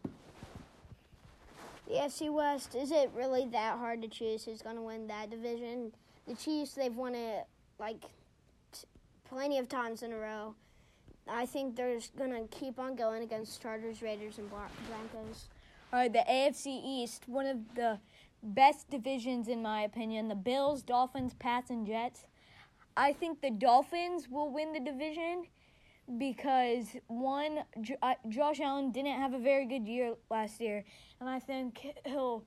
The 1.88 1.96
AFC 1.96 2.34
West, 2.34 2.76
is 2.76 2.92
it 2.92 3.12
really 3.16 3.46
that 3.52 3.78
hard 3.78 4.02
to 4.02 4.08
choose 4.08 4.44
who's 4.44 4.62
going 4.62 4.76
to 4.76 4.82
win 4.82 5.08
that 5.08 5.30
division? 5.30 5.92
The 6.28 6.36
Chiefs, 6.36 6.74
they've 6.74 6.96
won 6.96 7.14
it 7.14 7.46
like 7.80 8.02
t- 8.02 8.88
plenty 9.30 9.60
of 9.60 9.70
times 9.70 10.02
in 10.02 10.12
a 10.12 10.18
row. 10.18 10.56
I 11.28 11.46
think 11.46 11.76
they're 11.76 11.96
just 11.96 12.16
going 12.16 12.32
to 12.32 12.48
keep 12.56 12.80
on 12.80 12.96
going 12.96 13.22
against 13.22 13.62
Chargers, 13.62 14.02
Raiders, 14.02 14.40
and 14.40 14.50
Bron- 14.50 14.70
Broncos. 14.88 15.48
All 15.94 16.00
right, 16.00 16.12
the 16.12 16.24
AFC 16.28 16.82
East, 16.84 17.24
one 17.28 17.46
of 17.46 17.58
the 17.76 18.00
best 18.42 18.90
divisions 18.90 19.48
in 19.48 19.62
my 19.62 19.82
opinion. 19.82 20.28
The 20.28 20.36
Bills, 20.36 20.82
Dolphins, 20.82 21.34
Pats, 21.36 21.70
and 21.70 21.86
Jets. 21.86 22.26
I 22.98 23.14
think 23.14 23.42
the 23.42 23.52
Dolphins 23.52 24.28
will 24.30 24.52
win 24.52 24.74
the 24.74 24.80
division 24.80 25.46
because 26.18 26.96
one, 27.08 27.60
Josh 28.30 28.60
Allen 28.60 28.92
didn't 28.92 29.20
have 29.20 29.34
a 29.34 29.40
very 29.40 29.66
good 29.66 29.88
year 29.88 30.16
last 30.30 30.62
year, 30.62 30.84
and 31.20 31.30
I 31.30 31.40
think 31.40 31.86
he'll 32.06 32.46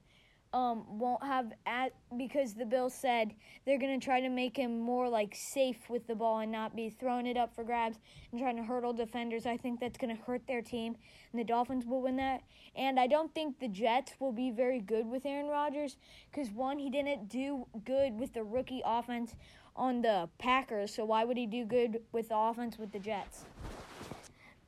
um, 0.54 0.98
won't 0.98 1.22
have 1.22 1.52
at 1.66 1.92
because 2.16 2.54
the 2.54 2.64
Bills 2.64 2.94
said 2.94 3.34
they're 3.66 3.78
gonna 3.78 4.00
try 4.00 4.20
to 4.20 4.30
make 4.30 4.56
him 4.56 4.80
more 4.80 5.08
like 5.08 5.34
safe 5.34 5.90
with 5.90 6.06
the 6.06 6.14
ball 6.14 6.38
and 6.38 6.50
not 6.50 6.74
be 6.74 6.88
throwing 6.88 7.26
it 7.26 7.36
up 7.36 7.54
for 7.54 7.64
grabs 7.64 7.98
and 8.30 8.40
trying 8.40 8.56
to 8.56 8.62
hurdle 8.62 8.94
defenders. 8.94 9.44
I 9.44 9.58
think 9.58 9.78
that's 9.78 9.98
gonna 9.98 10.16
hurt 10.26 10.46
their 10.46 10.62
team, 10.62 10.96
and 11.32 11.40
the 11.40 11.44
Dolphins 11.44 11.84
will 11.84 12.00
win 12.00 12.16
that. 12.16 12.42
And 12.74 12.98
I 12.98 13.06
don't 13.06 13.34
think 13.34 13.58
the 13.58 13.68
Jets 13.68 14.12
will 14.20 14.32
be 14.32 14.50
very 14.50 14.80
good 14.80 15.06
with 15.06 15.26
Aaron 15.26 15.48
Rodgers 15.48 15.96
because 16.30 16.50
one, 16.50 16.78
he 16.78 16.88
didn't 16.88 17.28
do 17.28 17.66
good 17.84 18.18
with 18.18 18.32
the 18.32 18.44
rookie 18.44 18.82
offense 18.84 19.34
on 19.78 20.02
the 20.02 20.28
Packers, 20.38 20.92
so 20.92 21.04
why 21.04 21.24
would 21.24 21.36
he 21.36 21.46
do 21.46 21.64
good 21.64 22.00
with 22.12 22.28
the 22.28 22.36
offense 22.36 22.76
with 22.76 22.92
the 22.92 22.98
Jets? 22.98 23.44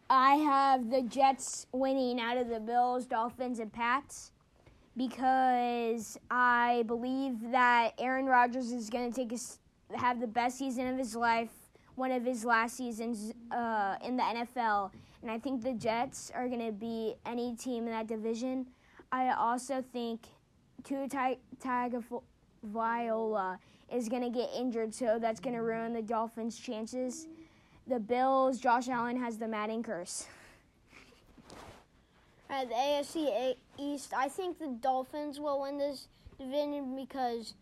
I 0.09 0.37
have 0.37 0.90
the 0.90 1.03
Jets 1.03 1.66
winning 1.73 2.20
out 2.20 2.37
of 2.37 2.49
the 2.49 2.61
Bills, 2.61 3.07
Dolphins, 3.07 3.59
and 3.59 3.73
Pats 3.73 4.33
because 4.96 6.18
I 6.31 6.85
believe 6.87 7.51
that 7.51 7.92
Aaron 7.99 8.27
Rodgers 8.27 8.73
is 8.73 8.88
going 8.90 9.12
to 9.12 9.16
take 9.20 9.31
his, 9.31 9.59
have 9.94 10.20
the 10.20 10.27
best 10.27 10.59
season 10.59 10.87
of 10.88 10.96
his 10.99 11.14
life, 11.14 11.51
one 11.96 12.11
of 12.12 12.25
his 12.25 12.44
last 12.44 12.77
seasons 12.77 13.33
uh, 13.51 13.96
in 14.05 14.16
the 14.16 14.23
NFL, 14.23 14.90
and 15.23 15.31
I 15.31 15.38
think 15.38 15.62
the 15.62 15.75
Jets 15.75 16.33
are 16.35 16.49
going 16.49 16.64
to 16.64 16.73
beat 16.73 17.16
any 17.27 17.55
team 17.55 17.85
in 17.85 17.90
that 17.90 18.07
division. 18.07 18.66
I 19.12 19.33
also 19.33 19.85
think 19.92 20.27
Tua 20.83 21.09
Tagovailoa 21.62 23.59
is 23.92 24.09
going 24.09 24.22
to 24.22 24.31
get 24.31 24.50
injured, 24.57 24.94
so 24.94 25.18
that's 25.20 25.40
going 25.40 25.55
to 25.57 25.62
ruin 25.62 25.92
the 25.92 26.03
Dolphins' 26.03 26.59
chances. 26.59 27.26
The 27.87 27.98
Bills, 27.98 28.59
Josh 28.59 28.88
Allen 28.88 29.18
has 29.18 29.38
the 29.38 29.48
Madden 29.48 29.83
curse. 29.83 30.26
At 32.48 32.68
the 32.68 32.74
AFC 32.74 33.55
East, 33.79 34.12
I 34.16 34.29
think 34.29 34.59
the 34.59 34.68
Dolphins 34.81 35.38
will 35.38 35.61
win 35.62 35.79
this 35.79 36.09
division 36.38 36.96
because 36.96 37.55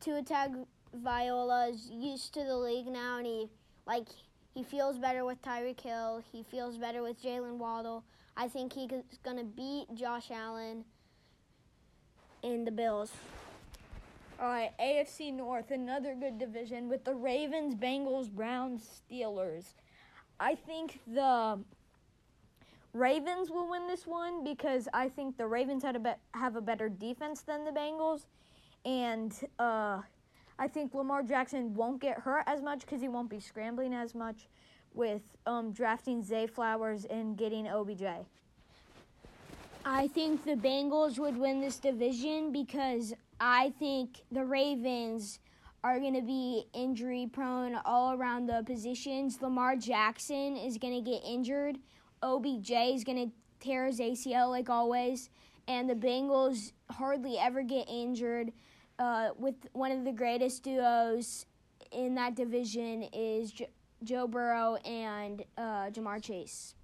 Tua 0.00 0.22
Tagovailoa 0.22 1.70
is 1.70 1.90
used 1.90 2.34
to 2.34 2.44
the 2.44 2.56
league 2.56 2.86
now, 2.86 3.18
and 3.18 3.26
he 3.26 3.48
like 3.86 4.06
he 4.54 4.62
feels 4.62 4.98
better 4.98 5.24
with 5.24 5.42
Tyreek 5.42 5.80
Hill. 5.80 6.22
He 6.30 6.44
feels 6.44 6.76
better 6.76 7.02
with 7.02 7.20
Jaylen 7.22 7.56
Waddle. 7.56 8.04
I 8.36 8.48
think 8.48 8.72
he's 8.72 8.90
gonna 9.24 9.44
beat 9.44 9.86
Josh 9.94 10.30
Allen 10.30 10.84
in 12.42 12.64
the 12.64 12.70
Bills. 12.70 13.10
All 14.42 14.48
right, 14.48 14.72
AFC 14.80 15.32
North, 15.32 15.70
another 15.70 16.16
good 16.16 16.36
division 16.36 16.88
with 16.88 17.04
the 17.04 17.14
Ravens, 17.14 17.76
Bengals, 17.76 18.28
Browns, 18.28 19.00
Steelers. 19.08 19.74
I 20.40 20.56
think 20.56 20.98
the 21.06 21.60
Ravens 22.92 23.52
will 23.52 23.70
win 23.70 23.86
this 23.86 24.04
one 24.04 24.42
because 24.42 24.88
I 24.92 25.10
think 25.10 25.36
the 25.36 25.46
Ravens 25.46 25.84
had 25.84 25.94
a 25.94 26.00
be- 26.00 26.10
have 26.34 26.56
a 26.56 26.60
better 26.60 26.88
defense 26.88 27.42
than 27.42 27.64
the 27.64 27.70
Bengals, 27.70 28.26
and 28.84 29.32
uh, 29.60 30.00
I 30.58 30.66
think 30.66 30.92
Lamar 30.92 31.22
Jackson 31.22 31.72
won't 31.72 32.00
get 32.00 32.18
hurt 32.18 32.42
as 32.48 32.62
much 32.62 32.80
because 32.80 33.00
he 33.00 33.06
won't 33.06 33.30
be 33.30 33.38
scrambling 33.38 33.94
as 33.94 34.12
much 34.12 34.48
with 34.92 35.22
um, 35.46 35.70
drafting 35.70 36.20
Zay 36.20 36.48
Flowers 36.48 37.04
and 37.04 37.38
getting 37.38 37.68
OBJ. 37.68 38.26
I 39.84 40.08
think 40.08 40.44
the 40.44 40.56
Bengals 40.56 41.20
would 41.20 41.36
win 41.36 41.60
this 41.60 41.76
division 41.76 42.50
because 42.50 43.14
I 43.40 43.72
think 43.78 44.22
the 44.30 44.44
Ravens 44.44 45.38
are 45.84 45.98
going 45.98 46.14
to 46.14 46.22
be 46.22 46.66
injury 46.72 47.28
prone 47.30 47.76
all 47.84 48.12
around 48.12 48.46
the 48.46 48.62
positions. 48.64 49.42
Lamar 49.42 49.76
Jackson 49.76 50.56
is 50.56 50.78
going 50.78 51.02
to 51.02 51.10
get 51.10 51.22
injured. 51.24 51.78
OBJ 52.22 52.70
is 52.70 53.04
going 53.04 53.30
to 53.30 53.32
tear 53.58 53.86
his 53.86 53.98
ACL 53.98 54.48
like 54.48 54.70
always. 54.70 55.28
And 55.66 55.88
the 55.88 55.94
Bengals 55.94 56.72
hardly 56.90 57.38
ever 57.38 57.62
get 57.62 57.88
injured. 57.88 58.52
Uh, 58.98 59.30
with 59.36 59.54
one 59.72 59.90
of 59.90 60.04
the 60.04 60.12
greatest 60.12 60.62
duos 60.62 61.46
in 61.90 62.14
that 62.14 62.36
division 62.36 63.02
is 63.12 63.50
jo- 63.50 63.66
Joe 64.04 64.26
Burrow 64.26 64.76
and 64.84 65.42
uh, 65.56 65.90
Ja'Marr 65.90 66.22
Chase. 66.22 66.74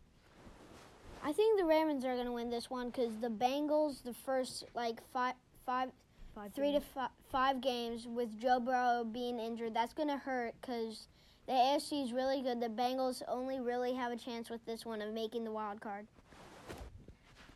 I 1.22 1.32
think 1.32 1.58
the 1.58 1.64
Ravens 1.64 2.04
are 2.04 2.16
gonna 2.16 2.32
win 2.32 2.50
this 2.50 2.70
one 2.70 2.88
because 2.90 3.12
the 3.20 3.28
Bengals, 3.28 4.02
the 4.02 4.14
first 4.14 4.64
like 4.74 5.00
five, 5.12 5.34
five, 5.66 5.90
Five 6.38 6.55
three 6.55 6.70
to 6.70 6.81
fi- 6.81 7.09
five 7.33 7.61
games 7.61 8.07
with 8.07 8.40
Joe 8.40 8.61
Burrow 8.61 9.03
being 9.03 9.40
injured, 9.40 9.74
that's 9.74 9.92
gonna 9.92 10.18
hurt 10.18 10.55
because 10.61 11.09
the 11.48 11.53
AFC 11.53 12.05
is 12.05 12.12
really 12.12 12.42
good. 12.42 12.61
The 12.61 12.68
Bengals 12.68 13.22
only 13.27 13.59
really 13.59 13.92
have 13.94 14.12
a 14.12 14.16
chance 14.16 14.48
with 14.48 14.64
this 14.64 14.87
one 14.87 15.03
of 15.03 15.12
making 15.12 15.42
the 15.42 15.51
wild 15.51 15.81
card. 15.81 16.07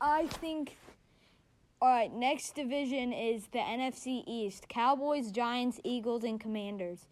I 0.00 0.26
think. 0.26 0.76
All 1.80 1.90
right, 1.90 2.12
next 2.12 2.56
division 2.56 3.12
is 3.12 3.46
the 3.52 3.60
NFC 3.60 4.24
East 4.26 4.68
Cowboys, 4.68 5.30
Giants, 5.30 5.78
Eagles, 5.84 6.24
and 6.24 6.40
Commanders. 6.40 7.06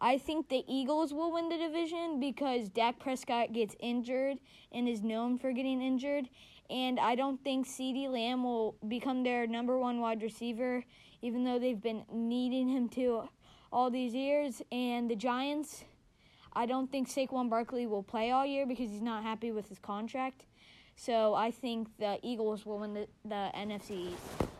I 0.00 0.18
think 0.18 0.48
the 0.48 0.64
Eagles 0.66 1.14
will 1.14 1.32
win 1.32 1.48
the 1.48 1.56
division 1.56 2.18
because 2.18 2.68
Dak 2.68 2.98
Prescott 2.98 3.52
gets 3.52 3.76
injured 3.78 4.38
and 4.72 4.88
is 4.88 5.02
known 5.02 5.38
for 5.38 5.52
getting 5.52 5.80
injured. 5.80 6.28
And 6.70 6.98
I 6.98 7.14
don't 7.14 7.42
think 7.42 7.66
CeeDee 7.66 8.08
Lamb 8.08 8.42
will 8.44 8.76
become 8.88 9.22
their 9.22 9.46
number 9.46 9.78
one 9.78 10.00
wide 10.00 10.22
receiver, 10.22 10.84
even 11.22 11.44
though 11.44 11.58
they've 11.58 11.80
been 11.80 12.04
needing 12.12 12.68
him 12.68 12.88
to 12.90 13.28
all 13.72 13.90
these 13.90 14.14
years. 14.14 14.62
And 14.72 15.10
the 15.10 15.16
Giants, 15.16 15.84
I 16.52 16.66
don't 16.66 16.90
think 16.90 17.08
Saquon 17.08 17.48
Barkley 17.48 17.86
will 17.86 18.02
play 18.02 18.30
all 18.30 18.46
year 18.46 18.66
because 18.66 18.90
he's 18.90 19.02
not 19.02 19.22
happy 19.22 19.52
with 19.52 19.68
his 19.68 19.78
contract. 19.78 20.46
So 20.96 21.34
I 21.34 21.50
think 21.50 21.88
the 21.98 22.18
Eagles 22.22 22.64
will 22.64 22.78
win 22.78 22.94
the, 22.94 23.06
the 23.24 23.50
NFC 23.54 24.12
East. 24.12 24.50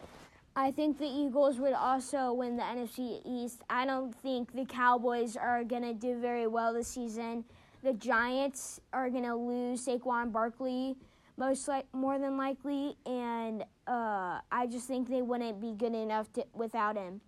I 0.55 0.71
think 0.71 0.99
the 0.99 1.07
Eagles 1.07 1.59
would 1.59 1.75
also 1.75 2.33
win 2.33 2.57
the 2.57 2.62
NFC 2.62 3.21
East. 3.27 3.62
I 3.69 3.85
don't 3.85 4.14
think 4.14 4.55
the 4.55 4.64
Cowboys 4.64 5.37
are 5.37 5.64
going 5.64 5.83
to 5.83 5.92
do 5.92 6.19
very 6.19 6.47
well 6.47 6.73
this 6.73 6.88
season. 6.88 7.45
The 7.83 7.92
Giants 7.92 8.81
are 8.92 9.11
going 9.11 9.25
to 9.25 9.35
lose 9.35 9.85
Saquon 9.85 10.33
Barkley 10.33 10.97
most 11.37 11.68
like 11.68 11.87
more 11.92 12.18
than 12.18 12.37
likely, 12.37 12.96
and 13.05 13.62
uh, 13.87 14.40
I 14.51 14.66
just 14.70 14.87
think 14.88 15.09
they 15.09 15.22
wouldn't 15.22 15.61
be 15.61 15.72
good 15.72 15.94
enough 15.94 16.33
to, 16.35 16.44
without 16.55 16.96
him. 16.96 17.20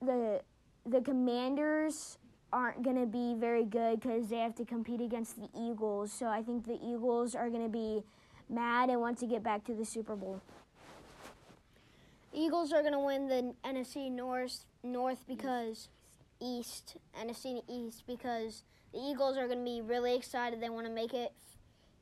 The 0.00 0.40
the 0.86 1.00
Commanders 1.00 2.18
aren't 2.52 2.82
going 2.82 3.00
to 3.00 3.06
be 3.06 3.34
very 3.34 3.64
good 3.64 4.00
because 4.00 4.28
they 4.28 4.38
have 4.38 4.54
to 4.54 4.64
compete 4.64 5.00
against 5.00 5.36
the 5.36 5.48
Eagles. 5.58 6.12
So 6.12 6.26
I 6.26 6.42
think 6.42 6.66
the 6.66 6.78
Eagles 6.82 7.34
are 7.34 7.50
going 7.50 7.64
to 7.64 7.68
be 7.68 8.02
mad 8.48 8.90
and 8.90 9.00
want 9.00 9.18
to 9.18 9.26
get 9.26 9.42
back 9.42 9.64
to 9.64 9.74
the 9.74 9.84
Super 9.84 10.14
Bowl. 10.14 10.40
Eagles 12.32 12.72
are 12.72 12.80
going 12.80 12.92
to 12.92 12.98
win 12.98 13.28
the 13.28 13.54
NFC 13.64 14.10
North 14.10 14.64
North 14.82 15.24
because 15.26 15.88
East 16.40 16.96
NFC 17.20 17.62
East 17.68 18.04
because 18.06 18.64
the 18.92 18.98
Eagles 18.98 19.36
are 19.36 19.46
going 19.46 19.58
to 19.58 19.64
be 19.64 19.80
really 19.80 20.14
excited. 20.14 20.60
They 20.60 20.68
want 20.68 20.86
to 20.86 20.92
make 20.92 21.14
it. 21.14 21.32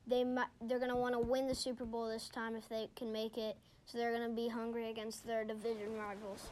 They 0.07 0.23
might, 0.23 0.47
they're 0.61 0.79
going 0.79 0.91
to 0.91 0.97
want 0.97 1.13
to 1.13 1.19
win 1.19 1.47
the 1.47 1.55
Super 1.55 1.85
Bowl 1.85 2.07
this 2.09 2.29
time 2.29 2.55
if 2.55 2.67
they 2.67 2.89
can 2.95 3.11
make 3.11 3.37
it. 3.37 3.57
So 3.85 3.97
they're 3.97 4.15
going 4.15 4.29
to 4.29 4.35
be 4.35 4.47
hungry 4.47 4.89
against 4.89 5.25
their 5.25 5.43
division 5.43 5.97
rivals. 5.97 6.47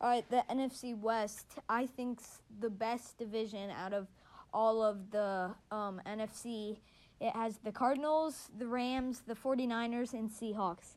All 0.00 0.08
right, 0.08 0.28
the 0.30 0.44
NFC 0.50 0.96
West, 0.98 1.46
I 1.68 1.86
think's 1.86 2.40
the 2.60 2.70
best 2.70 3.18
division 3.18 3.70
out 3.70 3.92
of 3.92 4.06
all 4.52 4.82
of 4.82 5.10
the 5.10 5.50
um, 5.72 6.00
NFC. 6.06 6.78
It 7.20 7.34
has 7.34 7.58
the 7.58 7.72
Cardinals, 7.72 8.50
the 8.58 8.66
Rams, 8.66 9.22
the 9.26 9.34
49ers, 9.34 10.12
and 10.12 10.30
Seahawks. 10.30 10.96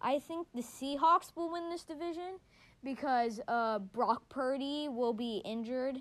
I 0.00 0.18
think 0.18 0.46
the 0.54 0.62
Seahawks 0.62 1.32
will 1.34 1.50
win 1.50 1.68
this 1.68 1.82
division 1.82 2.38
because 2.82 3.40
uh, 3.48 3.80
Brock 3.80 4.28
Purdy 4.28 4.88
will 4.88 5.12
be 5.12 5.42
injured 5.44 6.00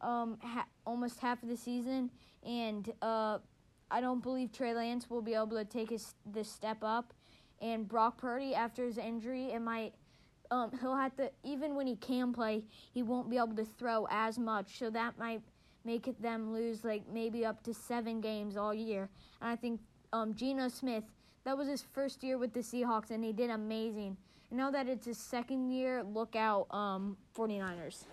um, 0.00 0.38
ha- 0.42 0.66
almost 0.86 1.20
half 1.20 1.42
of 1.42 1.48
the 1.48 1.56
season, 1.56 2.10
and 2.44 2.92
uh, 3.02 3.38
I 3.94 4.00
don't 4.00 4.24
believe 4.24 4.50
Trey 4.50 4.74
Lance 4.74 5.08
will 5.08 5.22
be 5.22 5.34
able 5.34 5.56
to 5.56 5.64
take 5.64 5.90
his 5.90 6.14
this 6.26 6.50
step 6.50 6.78
up. 6.82 7.14
And 7.62 7.86
Brock 7.86 8.18
Purdy, 8.18 8.52
after 8.52 8.84
his 8.84 8.98
injury, 8.98 9.52
it 9.52 9.60
might 9.60 9.94
um, 10.50 10.72
he'll 10.80 10.96
have 10.96 11.16
to 11.18 11.30
even 11.44 11.76
when 11.76 11.86
he 11.86 11.94
can 11.94 12.32
play, 12.32 12.64
he 12.92 13.04
won't 13.04 13.30
be 13.30 13.36
able 13.36 13.54
to 13.54 13.64
throw 13.64 14.08
as 14.10 14.36
much, 14.36 14.78
so 14.78 14.90
that 14.90 15.16
might 15.16 15.42
make 15.84 16.08
them 16.20 16.52
lose 16.52 16.82
like 16.82 17.04
maybe 17.12 17.46
up 17.46 17.62
to 17.62 17.72
seven 17.72 18.20
games 18.20 18.56
all 18.56 18.74
year. 18.74 19.08
And 19.40 19.50
I 19.50 19.54
think 19.54 19.80
um, 20.12 20.34
Geno 20.34 20.66
Smith 20.66 21.04
that 21.44 21.56
was 21.56 21.68
his 21.68 21.82
first 21.82 22.24
year 22.24 22.36
with 22.36 22.52
the 22.52 22.60
Seahawks, 22.60 23.10
and 23.10 23.22
he 23.22 23.32
did 23.32 23.50
amazing. 23.50 24.16
And 24.50 24.58
now 24.58 24.70
that 24.72 24.88
it's 24.88 25.06
his 25.06 25.18
second 25.18 25.70
year, 25.70 26.02
look 26.02 26.34
out, 26.34 26.66
um, 26.74 27.16
49ers. 27.36 28.04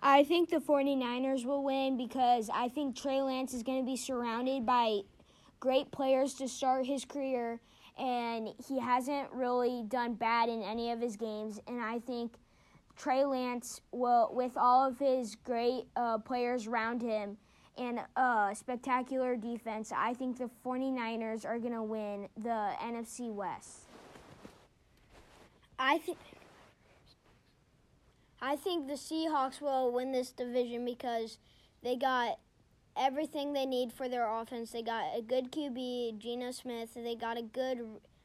I 0.00 0.22
think 0.22 0.50
the 0.50 0.58
49ers 0.58 1.44
will 1.44 1.64
win 1.64 1.96
because 1.96 2.48
I 2.52 2.68
think 2.68 2.96
Trey 2.96 3.20
Lance 3.20 3.52
is 3.52 3.62
going 3.62 3.80
to 3.80 3.86
be 3.86 3.96
surrounded 3.96 4.64
by 4.64 5.00
great 5.58 5.90
players 5.90 6.34
to 6.34 6.48
start 6.48 6.86
his 6.86 7.04
career, 7.04 7.60
and 7.98 8.50
he 8.68 8.78
hasn't 8.78 9.32
really 9.32 9.82
done 9.88 10.14
bad 10.14 10.48
in 10.48 10.62
any 10.62 10.92
of 10.92 11.00
his 11.00 11.16
games. 11.16 11.60
And 11.66 11.80
I 11.80 11.98
think 11.98 12.34
Trey 12.96 13.24
Lance 13.24 13.80
will, 13.90 14.30
with 14.32 14.56
all 14.56 14.86
of 14.86 14.98
his 15.00 15.34
great 15.34 15.86
uh, 15.96 16.18
players 16.18 16.68
around 16.68 17.02
him, 17.02 17.36
and 17.76 18.00
a 18.16 18.50
spectacular 18.54 19.36
defense, 19.36 19.92
I 19.96 20.14
think 20.14 20.38
the 20.38 20.50
49ers 20.64 21.46
are 21.46 21.58
going 21.58 21.74
to 21.74 21.82
win 21.82 22.28
the 22.36 22.72
NFC 22.82 23.32
West. 23.32 23.82
I 25.78 25.98
think 25.98 26.18
I 28.40 28.56
think 28.56 28.86
the 28.86 28.94
Seahawks 28.94 29.60
will 29.60 29.92
win 29.92 30.12
this 30.12 30.30
division 30.30 30.84
because 30.84 31.38
they 31.82 31.96
got 31.96 32.38
everything 32.96 33.52
they 33.52 33.66
need 33.66 33.92
for 33.92 34.08
their 34.08 34.28
offense. 34.28 34.70
They 34.70 34.82
got 34.82 35.16
a 35.16 35.22
good 35.22 35.50
QB, 35.50 36.18
Geno 36.18 36.50
Smith. 36.50 36.90
They 36.94 37.14
got 37.14 37.38
a 37.38 37.42
good 37.42 37.80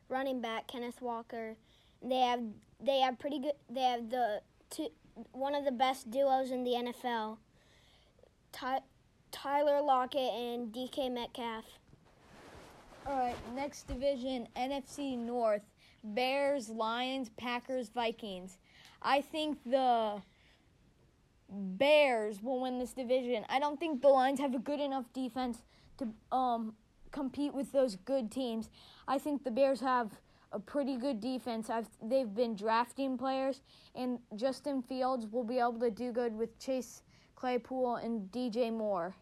running 0.10 0.41
back, 0.41 0.67
Kenneth 0.67 1.02
Walker. 1.02 1.56
They 2.02 2.19
have 2.19 2.41
they 2.80 2.99
have 2.99 3.17
pretty 3.17 3.39
good. 3.39 3.54
They 3.69 3.82
have 3.82 4.10
the 4.10 4.41
two, 4.69 4.89
one 5.32 5.56
of 5.56 5.65
the 5.65 5.71
best 5.71 6.12
duos 6.12 6.52
in 6.52 6.63
the 6.63 6.71
NFL. 6.71 7.38
Ty, 8.52 8.82
Tyler 9.32 9.82
Lockett 9.82 10.34
and 10.34 10.71
DK 10.71 11.12
Metcalf. 11.12 11.65
All 13.06 13.17
right, 13.17 13.36
next 13.56 13.88
division, 13.88 14.47
NFC 14.56 15.17
North. 15.17 15.63
Bears, 16.04 16.69
Lions, 16.69 17.30
Packers, 17.38 17.89
Vikings. 17.89 18.58
I 19.03 19.21
think 19.21 19.57
the 19.65 20.21
Bears 21.49 22.41
will 22.41 22.61
win 22.61 22.79
this 22.79 22.93
division. 22.93 23.45
I 23.49 23.59
don't 23.59 23.79
think 23.79 24.01
the 24.01 24.07
Lions 24.07 24.39
have 24.39 24.55
a 24.55 24.59
good 24.59 24.79
enough 24.79 25.11
defense 25.13 25.59
to 25.97 26.07
um, 26.35 26.73
compete 27.11 27.53
with 27.53 27.71
those 27.71 27.95
good 27.97 28.31
teams. 28.31 28.69
I 29.07 29.19
think 29.19 29.43
the 29.43 29.51
Bears 29.51 29.79
have 29.81 30.11
a 30.51 30.59
pretty 30.59 30.97
good 30.97 31.19
defense. 31.19 31.69
I've, 31.69 31.89
they've 32.01 32.33
been 32.33 32.55
drafting 32.55 33.17
players, 33.17 33.61
and 33.95 34.19
Justin 34.35 34.81
Fields 34.81 35.27
will 35.27 35.43
be 35.43 35.59
able 35.59 35.79
to 35.79 35.91
do 35.91 36.11
good 36.11 36.35
with 36.35 36.57
Chase 36.59 37.01
Claypool 37.35 37.97
and 37.97 38.31
DJ 38.31 38.71
Moore. 38.71 39.13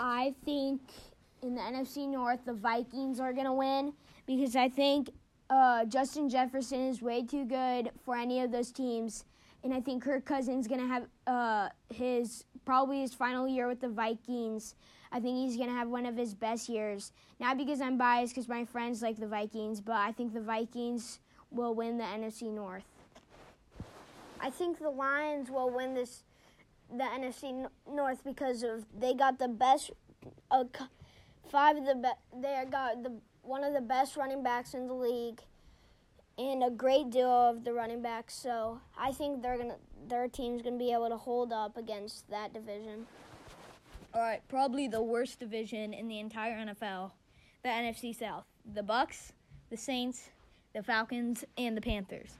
I 0.00 0.34
think 0.44 0.80
in 1.42 1.54
the 1.54 1.60
NFC 1.60 2.08
North, 2.08 2.40
the 2.44 2.52
Vikings 2.52 3.20
are 3.20 3.32
going 3.32 3.46
to 3.46 3.52
win 3.52 3.92
because 4.26 4.56
I 4.56 4.68
think 4.68 5.10
uh, 5.50 5.84
Justin 5.84 6.28
Jefferson 6.28 6.88
is 6.88 7.02
way 7.02 7.22
too 7.22 7.44
good 7.44 7.90
for 8.04 8.16
any 8.16 8.40
of 8.40 8.50
those 8.50 8.70
teams. 8.70 9.24
And 9.62 9.72
I 9.72 9.80
think 9.80 10.02
Kirk 10.02 10.24
Cousins 10.24 10.66
to 10.80 10.86
have 10.86 11.06
uh, 11.26 11.68
his 11.92 12.44
probably 12.64 13.00
his 13.00 13.14
final 13.14 13.48
year 13.48 13.66
with 13.66 13.80
the 13.80 13.88
Vikings. 13.88 14.74
I 15.12 15.20
think 15.20 15.36
he's 15.36 15.56
to 15.70 15.76
have 15.76 15.88
one 15.88 16.06
of 16.06 16.16
his 16.16 16.34
best 16.34 16.68
years. 16.68 17.12
Not 17.38 17.56
because 17.56 17.80
I'm 17.80 17.96
biased, 17.96 18.34
because 18.34 18.48
my 18.48 18.64
friends 18.64 19.00
like 19.00 19.16
the 19.16 19.26
Vikings, 19.26 19.80
but 19.80 19.96
I 19.96 20.12
think 20.12 20.34
the 20.34 20.40
Vikings 20.40 21.20
will 21.50 21.74
win 21.74 21.98
the 21.98 22.04
NFC 22.04 22.52
North. 22.52 22.84
I 24.40 24.50
think 24.50 24.78
the 24.78 24.90
Lions 24.90 25.50
will 25.50 25.70
win 25.70 25.94
this 25.94 26.24
the 26.90 27.04
NFC 27.04 27.66
North 27.90 28.22
because 28.24 28.62
of 28.62 28.84
they 28.96 29.14
got 29.14 29.38
the 29.38 29.48
best 29.48 29.90
uh, 30.50 30.64
five 31.48 31.76
of 31.76 31.86
the 31.86 31.94
be- 31.94 32.40
they 32.40 32.62
got 32.70 33.02
the 33.02 33.12
one 33.44 33.64
of 33.64 33.72
the 33.72 33.80
best 33.80 34.16
running 34.16 34.42
backs 34.42 34.74
in 34.74 34.86
the 34.86 34.94
league 34.94 35.40
and 36.38 36.64
a 36.64 36.70
great 36.70 37.10
duo 37.10 37.50
of 37.50 37.64
the 37.64 37.72
running 37.72 38.02
backs. 38.02 38.34
So 38.34 38.80
I 38.98 39.12
think 39.12 39.42
they're 39.42 39.58
gonna 39.58 39.76
their 40.08 40.28
team's 40.28 40.62
gonna 40.62 40.78
be 40.78 40.92
able 40.92 41.08
to 41.08 41.16
hold 41.16 41.52
up 41.52 41.76
against 41.76 42.28
that 42.30 42.52
division. 42.52 43.06
All 44.12 44.20
right, 44.20 44.42
probably 44.48 44.86
the 44.86 45.02
worst 45.02 45.40
division 45.40 45.92
in 45.92 46.08
the 46.08 46.20
entire 46.20 46.56
NFL, 46.56 47.10
the 47.62 47.68
NFC 47.68 48.16
South. 48.16 48.44
The 48.74 48.82
Bucs, 48.82 49.32
the 49.70 49.76
Saints, 49.76 50.30
the 50.72 50.82
Falcons, 50.82 51.44
and 51.58 51.76
the 51.76 51.80
Panthers. 51.80 52.30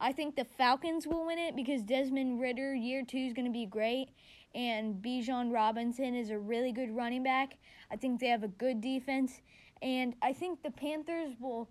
I 0.00 0.12
think 0.12 0.36
the 0.36 0.44
Falcons 0.44 1.06
will 1.06 1.26
win 1.26 1.38
it 1.38 1.56
because 1.56 1.82
Desmond 1.82 2.40
Ridder 2.40 2.74
year 2.74 3.02
two 3.04 3.18
is 3.18 3.32
going 3.32 3.46
to 3.46 3.52
be 3.52 3.66
great, 3.66 4.08
and 4.54 5.02
Bijan 5.02 5.52
Robinson 5.52 6.14
is 6.14 6.30
a 6.30 6.38
really 6.38 6.72
good 6.72 6.94
running 6.94 7.22
back. 7.22 7.56
I 7.90 7.96
think 7.96 8.20
they 8.20 8.28
have 8.28 8.42
a 8.42 8.48
good 8.48 8.80
defense, 8.80 9.40
and 9.82 10.14
I 10.22 10.32
think 10.32 10.62
the 10.62 10.70
Panthers 10.70 11.34
will 11.40 11.68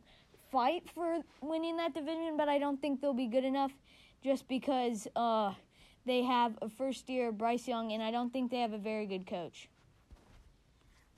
fight 0.51 0.83
for 0.93 1.19
winning 1.41 1.77
that 1.77 1.93
division, 1.93 2.37
but 2.37 2.49
I 2.49 2.57
don't 2.59 2.81
think 2.81 3.01
they'll 3.01 3.13
be 3.13 3.27
good 3.27 3.45
enough 3.45 3.71
just 4.23 4.47
because 4.47 5.07
uh, 5.15 5.53
they 6.05 6.23
have 6.23 6.57
a 6.61 6.69
first 6.69 7.09
year 7.09 7.31
Bryce 7.31 7.67
Young, 7.67 7.91
and 7.91 8.01
I 8.01 8.11
don't 8.11 8.31
think 8.31 8.51
they 8.51 8.59
have 8.59 8.73
a 8.73 8.77
very 8.77 9.05
good 9.05 9.27
coach. 9.27 9.69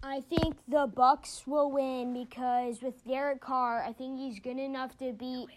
I 0.03 0.21
think 0.21 0.57
the 0.67 0.87
Bucs 0.87 1.47
will 1.47 1.71
win 1.71 2.13
because 2.13 2.81
with 2.81 3.05
Derek 3.05 3.41
Carr, 3.41 3.83
I 3.83 3.93
think 3.93 4.19
he's 4.19 4.39
good 4.39 4.59
enough 4.59 4.97
to 4.99 5.11
beat. 5.11 5.47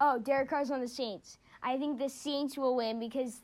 Oh, 0.00 0.18
Derek 0.18 0.50
Carr's 0.50 0.70
on 0.70 0.80
the 0.80 0.88
Saints. 0.88 1.38
I 1.62 1.78
think 1.78 1.98
the 1.98 2.08
Saints 2.08 2.58
will 2.58 2.76
win 2.76 2.98
because 2.98 3.40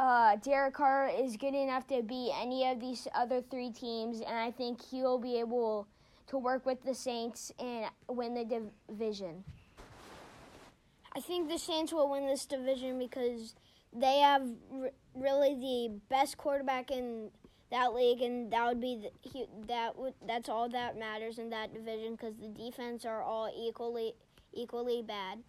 uh, 0.00 0.36
Derek 0.36 0.74
Carr 0.74 1.10
is 1.10 1.36
good 1.36 1.54
enough 1.54 1.86
to 1.88 2.02
beat 2.02 2.32
any 2.40 2.66
of 2.66 2.80
these 2.80 3.06
other 3.14 3.42
three 3.42 3.70
teams, 3.70 4.20
and 4.20 4.34
I 4.34 4.50
think 4.50 4.82
he 4.82 5.02
will 5.02 5.18
be 5.18 5.38
able 5.38 5.86
to 6.28 6.38
work 6.38 6.64
with 6.64 6.82
the 6.82 6.94
Saints 6.94 7.52
and 7.58 7.84
win 8.08 8.32
the 8.32 8.62
division. 8.88 9.44
I 11.14 11.20
think 11.20 11.50
the 11.50 11.58
Saints 11.58 11.92
will 11.92 12.08
win 12.10 12.26
this 12.26 12.46
division 12.46 12.98
because 12.98 13.54
they 13.92 14.20
have 14.20 14.48
r- 14.72 14.90
really 15.14 15.54
the 15.54 16.00
best 16.08 16.38
quarterback 16.38 16.90
in 16.90 17.30
that 17.70 17.92
league, 17.92 18.22
and 18.22 18.50
that 18.52 18.66
would 18.66 18.80
be 18.80 19.02
the, 19.02 19.28
he, 19.28 19.44
that 19.68 19.98
would 19.98 20.14
that's 20.26 20.48
all 20.48 20.70
that 20.70 20.98
matters 20.98 21.38
in 21.38 21.50
that 21.50 21.74
division 21.74 22.12
because 22.12 22.36
the 22.36 22.48
defense 22.48 23.04
are 23.04 23.22
all 23.22 23.52
equally 23.54 24.14
equally 24.54 25.02
bad. 25.02 25.40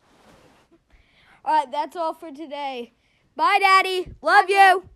All 1.45 1.55
right, 1.55 1.71
that's 1.71 1.95
all 1.95 2.13
for 2.13 2.31
today. 2.31 2.91
Bye, 3.35 3.59
Daddy. 3.59 4.13
Love 4.21 4.49
you. 4.49 4.91